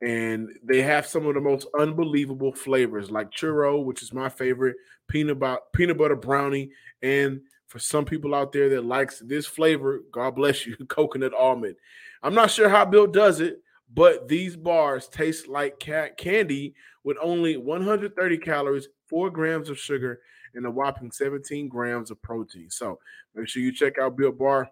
and 0.01 0.49
they 0.63 0.81
have 0.81 1.05
some 1.05 1.27
of 1.27 1.35
the 1.35 1.41
most 1.41 1.67
unbelievable 1.79 2.51
flavors 2.53 3.11
like 3.11 3.31
churro 3.31 3.83
which 3.83 4.01
is 4.01 4.13
my 4.13 4.27
favorite 4.29 4.75
peanut 5.07 5.39
butter 5.39 5.61
peanut 5.73 5.97
butter 5.97 6.15
brownie 6.15 6.71
and 7.03 7.41
for 7.67 7.79
some 7.79 8.03
people 8.03 8.33
out 8.33 8.51
there 8.51 8.69
that 8.69 8.83
likes 8.83 9.19
this 9.19 9.45
flavor 9.45 10.01
god 10.11 10.31
bless 10.31 10.65
you 10.65 10.75
coconut 10.87 11.33
almond 11.33 11.75
I'm 12.23 12.35
not 12.35 12.51
sure 12.51 12.69
how 12.69 12.85
bill 12.85 13.07
does 13.07 13.39
it, 13.39 13.61
but 13.93 14.27
these 14.27 14.55
bars 14.55 15.07
taste 15.07 15.47
like 15.47 15.79
cat 15.79 16.17
candy 16.17 16.75
with 17.03 17.17
only 17.21 17.57
130 17.57 18.37
calories, 18.37 18.87
four 19.07 19.29
grams 19.29 19.69
of 19.69 19.79
sugar, 19.79 20.21
and 20.53 20.65
a 20.65 20.71
whopping 20.71 21.11
17 21.11 21.67
grams 21.67 22.11
of 22.11 22.21
protein. 22.21 22.69
So 22.69 22.99
make 23.33 23.47
sure 23.47 23.63
you 23.63 23.71
check 23.71 23.97
out 23.97 24.17
Built 24.17 24.37
Bar 24.37 24.69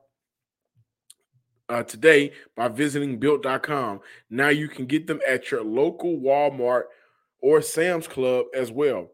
uh, 1.69 1.83
today 1.83 2.33
by 2.55 2.67
visiting 2.67 3.19
built.com. 3.19 4.01
Now 4.29 4.49
you 4.49 4.67
can 4.67 4.85
get 4.85 5.07
them 5.07 5.19
at 5.27 5.51
your 5.51 5.63
local 5.63 6.17
Walmart 6.17 6.83
or 7.41 7.61
Sam's 7.61 8.07
Club 8.07 8.47
as 8.53 8.71
well. 8.71 9.11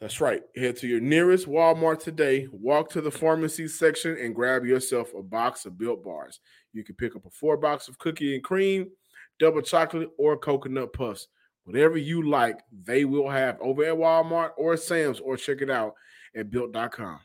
That's 0.00 0.20
right. 0.20 0.42
Head 0.54 0.76
to 0.76 0.86
your 0.86 1.00
nearest 1.00 1.46
Walmart 1.46 2.00
today, 2.00 2.48
walk 2.52 2.90
to 2.90 3.00
the 3.00 3.10
pharmacy 3.10 3.66
section, 3.66 4.16
and 4.20 4.34
grab 4.34 4.64
yourself 4.64 5.14
a 5.14 5.22
box 5.22 5.64
of 5.64 5.78
built 5.78 6.04
bars. 6.04 6.40
You 6.74 6.84
can 6.84 6.96
pick 6.96 7.16
up 7.16 7.24
a 7.24 7.30
four 7.30 7.56
box 7.56 7.88
of 7.88 7.98
cookie 7.98 8.34
and 8.34 8.44
cream, 8.44 8.90
double 9.38 9.62
chocolate, 9.62 10.10
or 10.18 10.36
coconut 10.36 10.92
puffs. 10.92 11.28
Whatever 11.64 11.96
you 11.96 12.28
like, 12.28 12.60
they 12.84 13.06
will 13.06 13.30
have 13.30 13.58
over 13.60 13.84
at 13.84 13.94
Walmart 13.94 14.50
or 14.58 14.76
Sam's, 14.76 15.18
or 15.18 15.38
check 15.38 15.62
it 15.62 15.70
out 15.70 15.94
at 16.36 16.50
built.com. 16.50 17.20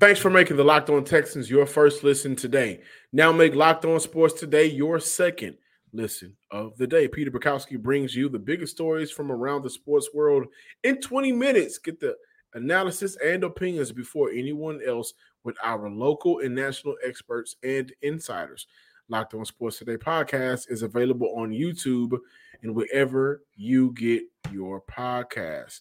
Thanks 0.00 0.18
for 0.18 0.30
making 0.30 0.56
the 0.56 0.64
Locked 0.64 0.88
On 0.88 1.04
Texans 1.04 1.50
your 1.50 1.66
first 1.66 2.02
listen 2.02 2.34
today. 2.34 2.80
Now 3.12 3.32
make 3.32 3.54
Locked 3.54 3.84
On 3.84 4.00
Sports 4.00 4.32
Today 4.32 4.64
your 4.64 4.98
second 4.98 5.58
listen 5.92 6.34
of 6.50 6.74
the 6.78 6.86
day. 6.86 7.06
Peter 7.06 7.30
Bukowski 7.30 7.78
brings 7.78 8.16
you 8.16 8.30
the 8.30 8.38
biggest 8.38 8.72
stories 8.72 9.10
from 9.10 9.30
around 9.30 9.62
the 9.62 9.68
sports 9.68 10.08
world 10.14 10.46
in 10.84 11.02
20 11.02 11.32
minutes. 11.32 11.76
Get 11.76 12.00
the 12.00 12.16
analysis 12.54 13.18
and 13.22 13.44
opinions 13.44 13.92
before 13.92 14.30
anyone 14.30 14.80
else 14.88 15.12
with 15.44 15.56
our 15.62 15.90
local 15.90 16.38
and 16.38 16.54
national 16.54 16.96
experts 17.04 17.56
and 17.62 17.92
insiders. 18.00 18.68
Locked 19.10 19.34
On 19.34 19.44
Sports 19.44 19.80
Today 19.80 19.98
podcast 19.98 20.70
is 20.70 20.80
available 20.80 21.34
on 21.36 21.50
YouTube 21.50 22.16
and 22.62 22.74
wherever 22.74 23.42
you 23.54 23.92
get 23.92 24.22
your 24.50 24.80
podcast. 24.80 25.80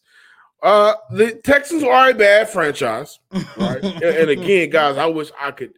Uh, 0.62 0.94
the 1.12 1.34
Texans 1.44 1.84
are 1.84 2.10
a 2.10 2.14
bad 2.14 2.50
franchise, 2.50 3.20
right? 3.58 3.84
and, 3.84 4.04
and 4.04 4.30
again, 4.30 4.70
guys, 4.70 4.98
I 4.98 5.06
wish 5.06 5.32
I 5.40 5.52
could 5.52 5.74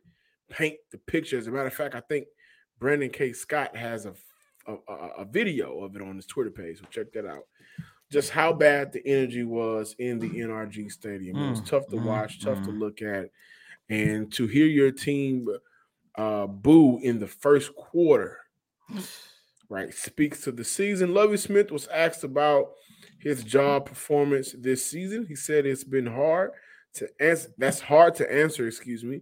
paint 0.49 0.77
the 0.91 0.97
picture. 0.97 1.37
As 1.37 1.47
a 1.47 1.51
matter 1.51 1.67
of 1.67 1.73
fact, 1.73 1.95
I 1.95 2.01
think 2.01 2.27
Brandon 2.79 3.09
K. 3.09 3.33
Scott 3.33 3.75
has 3.75 4.05
a, 4.05 4.13
a, 4.67 4.73
a 5.19 5.25
video 5.25 5.83
of 5.83 5.95
it 5.95 6.01
on 6.01 6.15
his 6.15 6.25
Twitter 6.25 6.49
page, 6.49 6.79
so 6.79 6.85
check 6.89 7.13
that 7.13 7.27
out. 7.27 7.43
Just 8.11 8.31
how 8.31 8.51
bad 8.51 8.91
the 8.91 9.05
energy 9.07 9.43
was 9.43 9.95
in 9.99 10.19
the 10.19 10.29
NRG 10.29 10.91
Stadium. 10.91 11.37
It 11.37 11.49
was 11.51 11.61
tough 11.61 11.87
to 11.87 11.95
watch, 11.95 12.41
tough 12.41 12.61
to 12.63 12.71
look 12.71 13.01
at, 13.01 13.29
and 13.89 14.31
to 14.33 14.47
hear 14.47 14.65
your 14.65 14.91
team 14.91 15.47
uh, 16.15 16.47
boo 16.47 16.99
in 17.01 17.19
the 17.19 17.27
first 17.27 17.73
quarter, 17.75 18.39
right, 19.69 19.93
speaks 19.93 20.41
to 20.41 20.51
the 20.51 20.65
season. 20.65 21.13
Lovie 21.13 21.37
Smith 21.37 21.71
was 21.71 21.87
asked 21.87 22.25
about 22.25 22.71
his 23.21 23.43
job 23.43 23.85
performance 23.85 24.53
this 24.57 24.85
season. 24.85 25.25
He 25.27 25.35
said 25.35 25.65
it's 25.65 25.83
been 25.83 26.07
hard 26.07 26.51
to 26.95 27.07
answer. 27.19 27.49
That's 27.57 27.79
hard 27.79 28.15
to 28.15 28.33
answer, 28.33 28.67
excuse 28.67 29.03
me. 29.03 29.21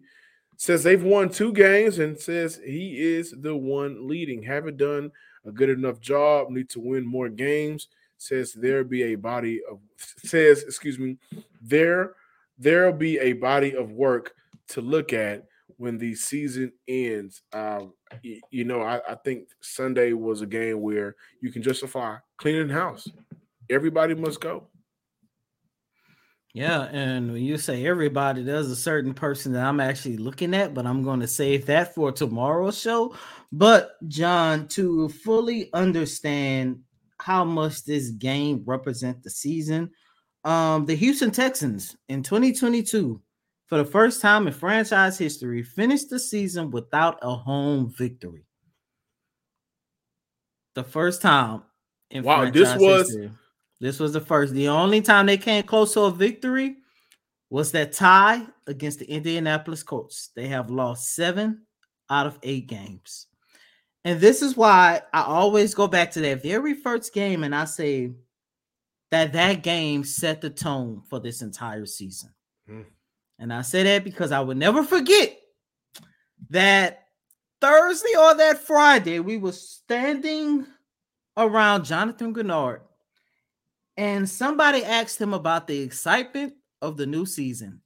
Says 0.57 0.83
they've 0.83 1.03
won 1.03 1.29
two 1.29 1.53
games 1.53 1.99
and 1.99 2.17
says 2.17 2.59
he 2.65 2.99
is 2.99 3.33
the 3.39 3.55
one 3.55 4.07
leading. 4.07 4.43
Haven't 4.43 4.77
done 4.77 5.11
a 5.45 5.51
good 5.51 5.69
enough 5.69 5.99
job. 5.99 6.49
Need 6.49 6.69
to 6.71 6.79
win 6.79 7.05
more 7.05 7.29
games. 7.29 7.87
Says 8.17 8.53
there 8.53 8.83
be 8.83 9.03
a 9.03 9.15
body 9.15 9.61
of 9.69 9.79
says, 9.97 10.63
excuse 10.63 10.99
me, 10.99 11.17
there 11.61 12.15
there'll 12.57 12.93
be 12.93 13.17
a 13.19 13.33
body 13.33 13.73
of 13.73 13.91
work 13.91 14.33
to 14.69 14.81
look 14.81 15.13
at 15.13 15.45
when 15.77 15.97
the 15.97 16.13
season 16.13 16.73
ends. 16.89 17.41
Um, 17.53 17.93
you, 18.21 18.41
you 18.51 18.63
know, 18.65 18.81
I, 18.81 18.99
I 19.07 19.15
think 19.15 19.47
Sunday 19.61 20.11
was 20.11 20.41
a 20.41 20.45
game 20.45 20.81
where 20.81 21.15
you 21.41 21.51
can 21.53 21.63
justify 21.63 22.17
cleaning 22.37 22.67
house 22.67 23.07
everybody 23.69 24.15
must 24.15 24.41
go. 24.41 24.67
Yeah, 26.53 26.83
and 26.91 27.31
when 27.31 27.43
you 27.43 27.57
say 27.57 27.85
everybody, 27.85 28.41
there's 28.41 28.71
a 28.71 28.75
certain 28.75 29.13
person 29.13 29.53
that 29.53 29.65
I'm 29.65 29.79
actually 29.79 30.17
looking 30.17 30.55
at, 30.55 30.73
but 30.73 30.87
I'm 30.87 31.03
going 31.03 31.19
to 31.19 31.27
save 31.27 31.67
that 31.67 31.93
for 31.93 32.11
tomorrow's 32.11 32.79
show. 32.79 33.15
But 33.51 33.91
John, 34.07 34.67
to 34.69 35.09
fully 35.09 35.69
understand 35.73 36.79
how 37.19 37.43
much 37.45 37.85
this 37.85 38.09
game 38.09 38.63
represent 38.65 39.21
the 39.21 39.29
season, 39.29 39.91
um, 40.43 40.85
the 40.85 40.95
Houston 40.95 41.29
Texans 41.29 41.95
in 42.07 42.23
2022, 42.23 43.21
for 43.67 43.77
the 43.77 43.85
first 43.85 44.19
time 44.19 44.47
in 44.47 44.53
franchise 44.53 45.19
history, 45.19 45.61
finished 45.61 46.09
the 46.09 46.19
season 46.19 46.71
without 46.71 47.19
a 47.21 47.35
home 47.35 47.93
victory. 47.95 48.45
The 50.73 50.83
first 50.83 51.21
time 51.21 51.61
in 52.09 52.23
wow, 52.23 52.49
this 52.49 52.75
was 52.75 53.09
history. 53.09 53.31
This 53.79 53.99
was 53.99 54.13
the 54.13 54.21
first. 54.21 54.53
The 54.53 54.67
only 54.67 55.01
time 55.01 55.25
they 55.25 55.37
came 55.37 55.63
close 55.63 55.93
to 55.93 56.01
a 56.01 56.11
victory 56.11 56.77
was 57.49 57.71
that 57.71 57.93
tie 57.93 58.45
against 58.67 58.99
the 58.99 59.09
Indianapolis 59.09 59.83
Colts. 59.83 60.29
They 60.35 60.47
have 60.47 60.69
lost 60.69 61.15
seven 61.15 61.65
out 62.09 62.27
of 62.27 62.39
eight 62.43 62.67
games. 62.67 63.27
And 64.05 64.19
this 64.19 64.41
is 64.41 64.55
why 64.55 65.01
I 65.13 65.21
always 65.21 65.73
go 65.73 65.87
back 65.87 66.11
to 66.11 66.21
that 66.21 66.43
very 66.43 66.73
first 66.73 67.13
game 67.13 67.43
and 67.43 67.55
I 67.55 67.65
say 67.65 68.11
that 69.11 69.33
that 69.33 69.63
game 69.63 70.03
set 70.03 70.41
the 70.41 70.49
tone 70.49 71.01
for 71.09 71.19
this 71.19 71.41
entire 71.41 71.85
season. 71.85 72.31
Hmm. 72.67 72.81
And 73.39 73.53
I 73.53 73.61
say 73.61 73.83
that 73.83 74.03
because 74.03 74.31
I 74.31 74.39
would 74.39 74.57
never 74.57 74.83
forget 74.83 75.37
that 76.49 77.05
Thursday 77.61 78.15
or 78.17 78.35
that 78.35 78.59
Friday, 78.59 79.19
we 79.19 79.37
were 79.37 79.51
standing 79.51 80.65
around 81.35 81.85
Jonathan 81.85 82.33
Greenard 82.33 82.81
and 83.99 84.29
somebody 84.29 84.85
asked 84.85 85.19
him 85.19 85.33
about 85.33 85.67
the 85.67 85.81
excitement 85.81 86.53
of 86.81 86.95
the 86.95 87.05
new 87.05 87.25
season. 87.25 87.81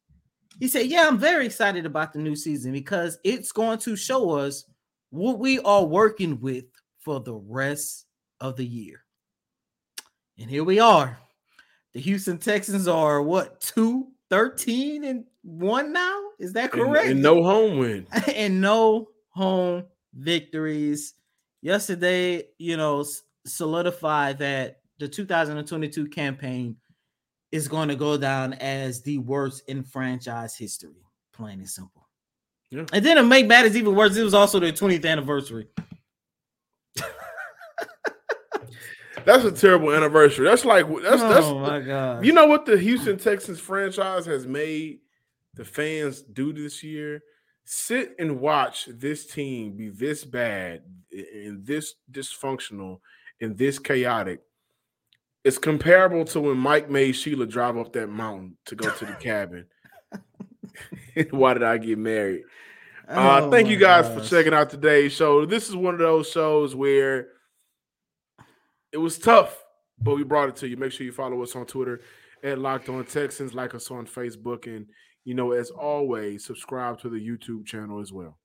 He 0.59 0.67
said, 0.67 0.85
Yeah, 0.85 1.07
I'm 1.07 1.17
very 1.17 1.47
excited 1.47 1.87
about 1.87 2.13
the 2.13 2.19
new 2.19 2.35
season 2.35 2.71
because 2.71 3.17
it's 3.23 3.51
going 3.51 3.79
to 3.79 3.95
show 3.95 4.29
us 4.29 4.65
what 5.09 5.39
we 5.39 5.57
are 5.61 5.83
working 5.83 6.39
with 6.39 6.65
for 6.99 7.19
the 7.19 7.33
rest 7.33 8.05
of 8.39 8.57
the 8.57 8.65
year. 8.65 9.03
And 10.37 10.51
here 10.51 10.63
we 10.63 10.79
are. 10.79 11.17
The 11.93 11.99
Houston 12.01 12.37
Texans 12.37 12.87
are 12.87 13.23
what, 13.23 13.59
2 13.61 14.07
13 14.29 15.05
and 15.05 15.25
1 15.41 15.91
now? 15.91 16.21
Is 16.37 16.53
that 16.53 16.71
correct? 16.71 17.05
And, 17.05 17.13
and 17.13 17.23
no 17.23 17.41
home 17.41 17.79
win. 17.79 18.05
and 18.35 18.61
no 18.61 19.07
home 19.29 19.85
victories. 20.13 21.15
Yesterday, 21.63 22.43
you 22.59 22.77
know, 22.77 23.03
solidified 23.47 24.37
that 24.39 24.82
the 25.03 25.09
2022 25.09 26.07
campaign 26.07 26.77
is 27.51 27.67
going 27.67 27.89
to 27.89 27.95
go 27.95 28.15
down 28.15 28.53
as 28.53 29.01
the 29.01 29.17
worst 29.17 29.63
in 29.67 29.83
franchise 29.83 30.55
history, 30.55 31.03
plain 31.33 31.59
and 31.59 31.69
simple. 31.69 32.07
Yeah. 32.69 32.85
And 32.93 33.05
then 33.05 33.17
to 33.17 33.23
make 33.23 33.47
matters 33.47 33.75
even 33.75 33.95
worse, 33.95 34.15
it 34.15 34.23
was 34.23 34.33
also 34.33 34.61
their 34.61 34.71
20th 34.71 35.05
anniversary. 35.05 35.67
that's 39.25 39.43
a 39.43 39.51
terrible 39.51 39.91
anniversary. 39.93 40.45
That's 40.45 40.63
like 40.63 40.87
that's 40.87 41.21
oh 41.21 41.29
that's 41.29 41.49
my 41.49 41.81
god. 41.81 42.25
You 42.25 42.31
know 42.31 42.47
what 42.47 42.65
the 42.65 42.77
Houston 42.77 43.17
Texans 43.17 43.59
franchise 43.59 44.25
has 44.25 44.47
made 44.47 44.99
the 45.53 45.65
fans 45.65 46.21
do 46.21 46.53
this 46.53 46.81
year? 46.81 47.21
Sit 47.65 48.15
and 48.19 48.39
watch 48.39 48.87
this 48.87 49.25
team 49.25 49.75
be 49.75 49.89
this 49.89 50.23
bad 50.23 50.83
and 51.11 51.65
this 51.65 51.95
dysfunctional 52.09 53.01
and 53.41 53.57
this 53.57 53.79
chaotic 53.79 54.39
it's 55.43 55.57
comparable 55.57 56.25
to 56.25 56.39
when 56.39 56.57
Mike 56.57 56.89
made 56.89 57.13
Sheila 57.13 57.45
drive 57.45 57.77
up 57.77 57.93
that 57.93 58.07
mountain 58.07 58.57
to 58.65 58.75
go 58.75 58.89
to 58.89 59.05
the 59.05 59.13
cabin. 59.13 59.65
Why 61.31 61.53
did 61.53 61.63
I 61.63 61.77
get 61.77 61.97
married? 61.97 62.43
Uh, 63.07 63.41
oh 63.43 63.51
thank 63.51 63.67
you 63.67 63.77
guys 63.77 64.07
gosh. 64.07 64.23
for 64.23 64.29
checking 64.29 64.53
out 64.53 64.69
today's 64.69 65.11
show. 65.11 65.45
This 65.45 65.67
is 65.67 65.75
one 65.75 65.93
of 65.93 65.99
those 65.99 66.29
shows 66.29 66.73
where 66.73 67.27
it 68.93 68.97
was 68.97 69.17
tough, 69.17 69.61
but 69.99 70.15
we 70.15 70.23
brought 70.23 70.49
it 70.49 70.55
to 70.57 70.67
you. 70.67 70.77
Make 70.77 70.93
sure 70.93 71.05
you 71.05 71.11
follow 71.11 71.41
us 71.43 71.55
on 71.55 71.65
Twitter 71.65 71.99
at 72.43 72.59
Locked 72.59 72.87
On 72.87 73.03
Texans, 73.03 73.53
like 73.53 73.75
us 73.75 73.91
on 73.91 74.07
Facebook, 74.07 74.67
and 74.67 74.87
you 75.25 75.33
know, 75.33 75.51
as 75.51 75.69
always, 75.69 76.45
subscribe 76.45 76.99
to 77.01 77.09
the 77.09 77.17
YouTube 77.17 77.65
channel 77.65 77.99
as 77.99 78.13
well. 78.13 78.37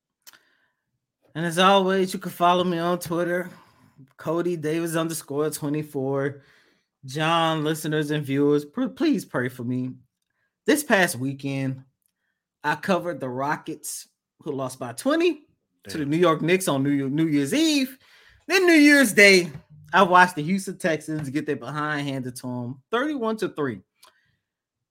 And 1.35 1.47
as 1.47 1.59
always, 1.59 2.13
you 2.13 2.19
can 2.19 2.33
follow 2.33 2.65
me 2.65 2.79
on 2.79 2.99
Twitter, 2.99 3.51
Cody 4.17 4.57
Davis 4.57 4.97
underscore 4.97 5.51
24. 5.51 6.43
John, 7.05 7.65
listeners 7.65 8.11
and 8.11 8.25
viewers, 8.25 8.65
please 8.65 9.25
pray 9.25 9.49
for 9.49 9.65
me. 9.65 9.93
This 10.67 10.83
past 10.83 11.17
weekend, 11.17 11.85
I 12.65 12.75
covered 12.75 13.21
the 13.21 13.29
Rockets 13.29 14.09
who 14.43 14.53
lost 14.53 14.79
by 14.79 14.93
20 14.93 15.31
Damn. 15.31 15.43
to 15.93 15.99
the 15.99 16.05
New 16.05 16.17
York 16.17 16.43
Knicks 16.43 16.69
on 16.69 16.83
New, 16.83 17.09
New 17.09 17.27
Year's 17.27 17.55
Eve. 17.55 17.97
Then 18.47 18.67
New 18.67 18.75
Year's 18.75 19.13
Day, 19.13 19.51
I 19.93 20.03
watched 20.03 20.37
the 20.37 20.43
Houston 20.43 20.77
Texans 20.77 21.31
get 21.31 21.47
their 21.47 21.57
behind 21.57 22.07
handed 22.07 22.37
to 22.37 22.43
them 22.43 22.83
31 22.91 23.37
to 23.39 23.49
3. 23.49 23.81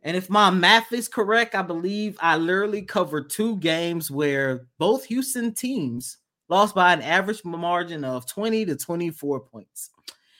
And 0.03 0.15
if 0.15 0.29
my 0.29 0.49
math 0.49 0.93
is 0.93 1.07
correct, 1.07 1.55
I 1.55 1.61
believe 1.61 2.17
I 2.21 2.37
literally 2.37 2.83
covered 2.83 3.29
two 3.29 3.57
games 3.57 4.09
where 4.09 4.67
both 4.77 5.05
Houston 5.05 5.53
teams 5.53 6.17
lost 6.49 6.73
by 6.73 6.93
an 6.93 7.01
average 7.01 7.43
margin 7.43 8.03
of 8.03 8.25
20 8.25 8.65
to 8.65 8.75
24 8.75 9.41
points. 9.41 9.89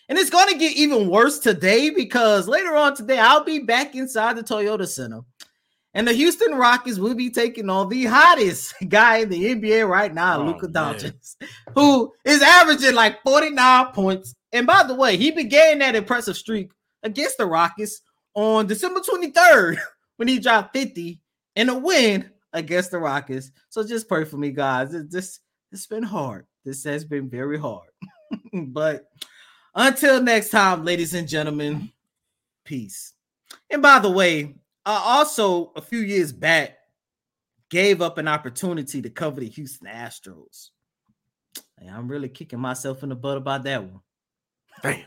And 0.09 0.17
it's 0.17 0.29
going 0.29 0.47
to 0.49 0.57
get 0.57 0.77
even 0.77 1.09
worse 1.09 1.39
today 1.39 1.89
because 1.89 2.47
later 2.47 2.75
on 2.75 2.95
today, 2.95 3.19
I'll 3.19 3.43
be 3.43 3.59
back 3.59 3.95
inside 3.95 4.37
the 4.37 4.43
Toyota 4.43 4.87
Center. 4.87 5.21
And 5.93 6.07
the 6.07 6.13
Houston 6.13 6.53
Rockets 6.53 6.99
will 6.99 7.15
be 7.15 7.29
taking 7.29 7.69
on 7.69 7.89
the 7.89 8.05
hottest 8.05 8.75
guy 8.87 9.17
in 9.17 9.29
the 9.29 9.55
NBA 9.55 9.87
right 9.87 10.13
now, 10.13 10.41
oh, 10.41 10.45
Luka 10.45 10.67
Doncic, 10.67 11.35
who 11.73 12.13
is 12.23 12.41
averaging 12.41 12.93
like 12.93 13.21
49 13.23 13.87
points. 13.93 14.35
And 14.53 14.67
by 14.67 14.83
the 14.83 14.95
way, 14.95 15.17
he 15.17 15.31
began 15.31 15.79
that 15.79 15.95
impressive 15.95 16.37
streak 16.37 16.71
against 17.03 17.37
the 17.37 17.45
Rockets 17.45 18.01
on 18.35 18.67
December 18.67 18.99
23rd 18.99 19.77
when 20.17 20.27
he 20.27 20.39
dropped 20.39 20.75
50 20.77 21.19
in 21.55 21.69
a 21.69 21.77
win 21.77 22.29
against 22.53 22.91
the 22.91 22.99
Rockets. 22.99 23.51
So 23.69 23.85
just 23.85 24.07
pray 24.07 24.23
for 24.23 24.37
me, 24.37 24.51
guys. 24.51 24.91
This 25.09 25.39
it's 25.71 25.87
been 25.87 26.03
hard. 26.03 26.45
This 26.63 26.83
has 26.83 27.03
been 27.03 27.29
very 27.29 27.57
hard. 27.57 27.89
but 28.67 29.05
until 29.77 30.21
next 30.21 30.49
time, 30.49 30.83
ladies 30.83 31.13
and 31.13 31.27
gentlemen, 31.27 31.91
peace. 32.65 33.13
And 33.69 33.81
by 33.81 33.99
the 33.99 34.11
way, 34.11 34.55
I 34.85 35.01
also 35.19 35.71
a 35.75 35.81
few 35.81 35.99
years 35.99 36.33
back 36.33 36.77
gave 37.69 38.01
up 38.01 38.17
an 38.17 38.27
opportunity 38.27 39.01
to 39.01 39.09
cover 39.09 39.39
the 39.39 39.47
Houston 39.49 39.87
Astros. 39.87 40.69
And 41.77 41.89
I'm 41.89 42.07
really 42.07 42.29
kicking 42.29 42.59
myself 42.59 43.03
in 43.03 43.09
the 43.09 43.15
butt 43.15 43.37
about 43.37 43.63
that 43.63 43.83
one. 43.83 44.01
Damn. 44.81 45.03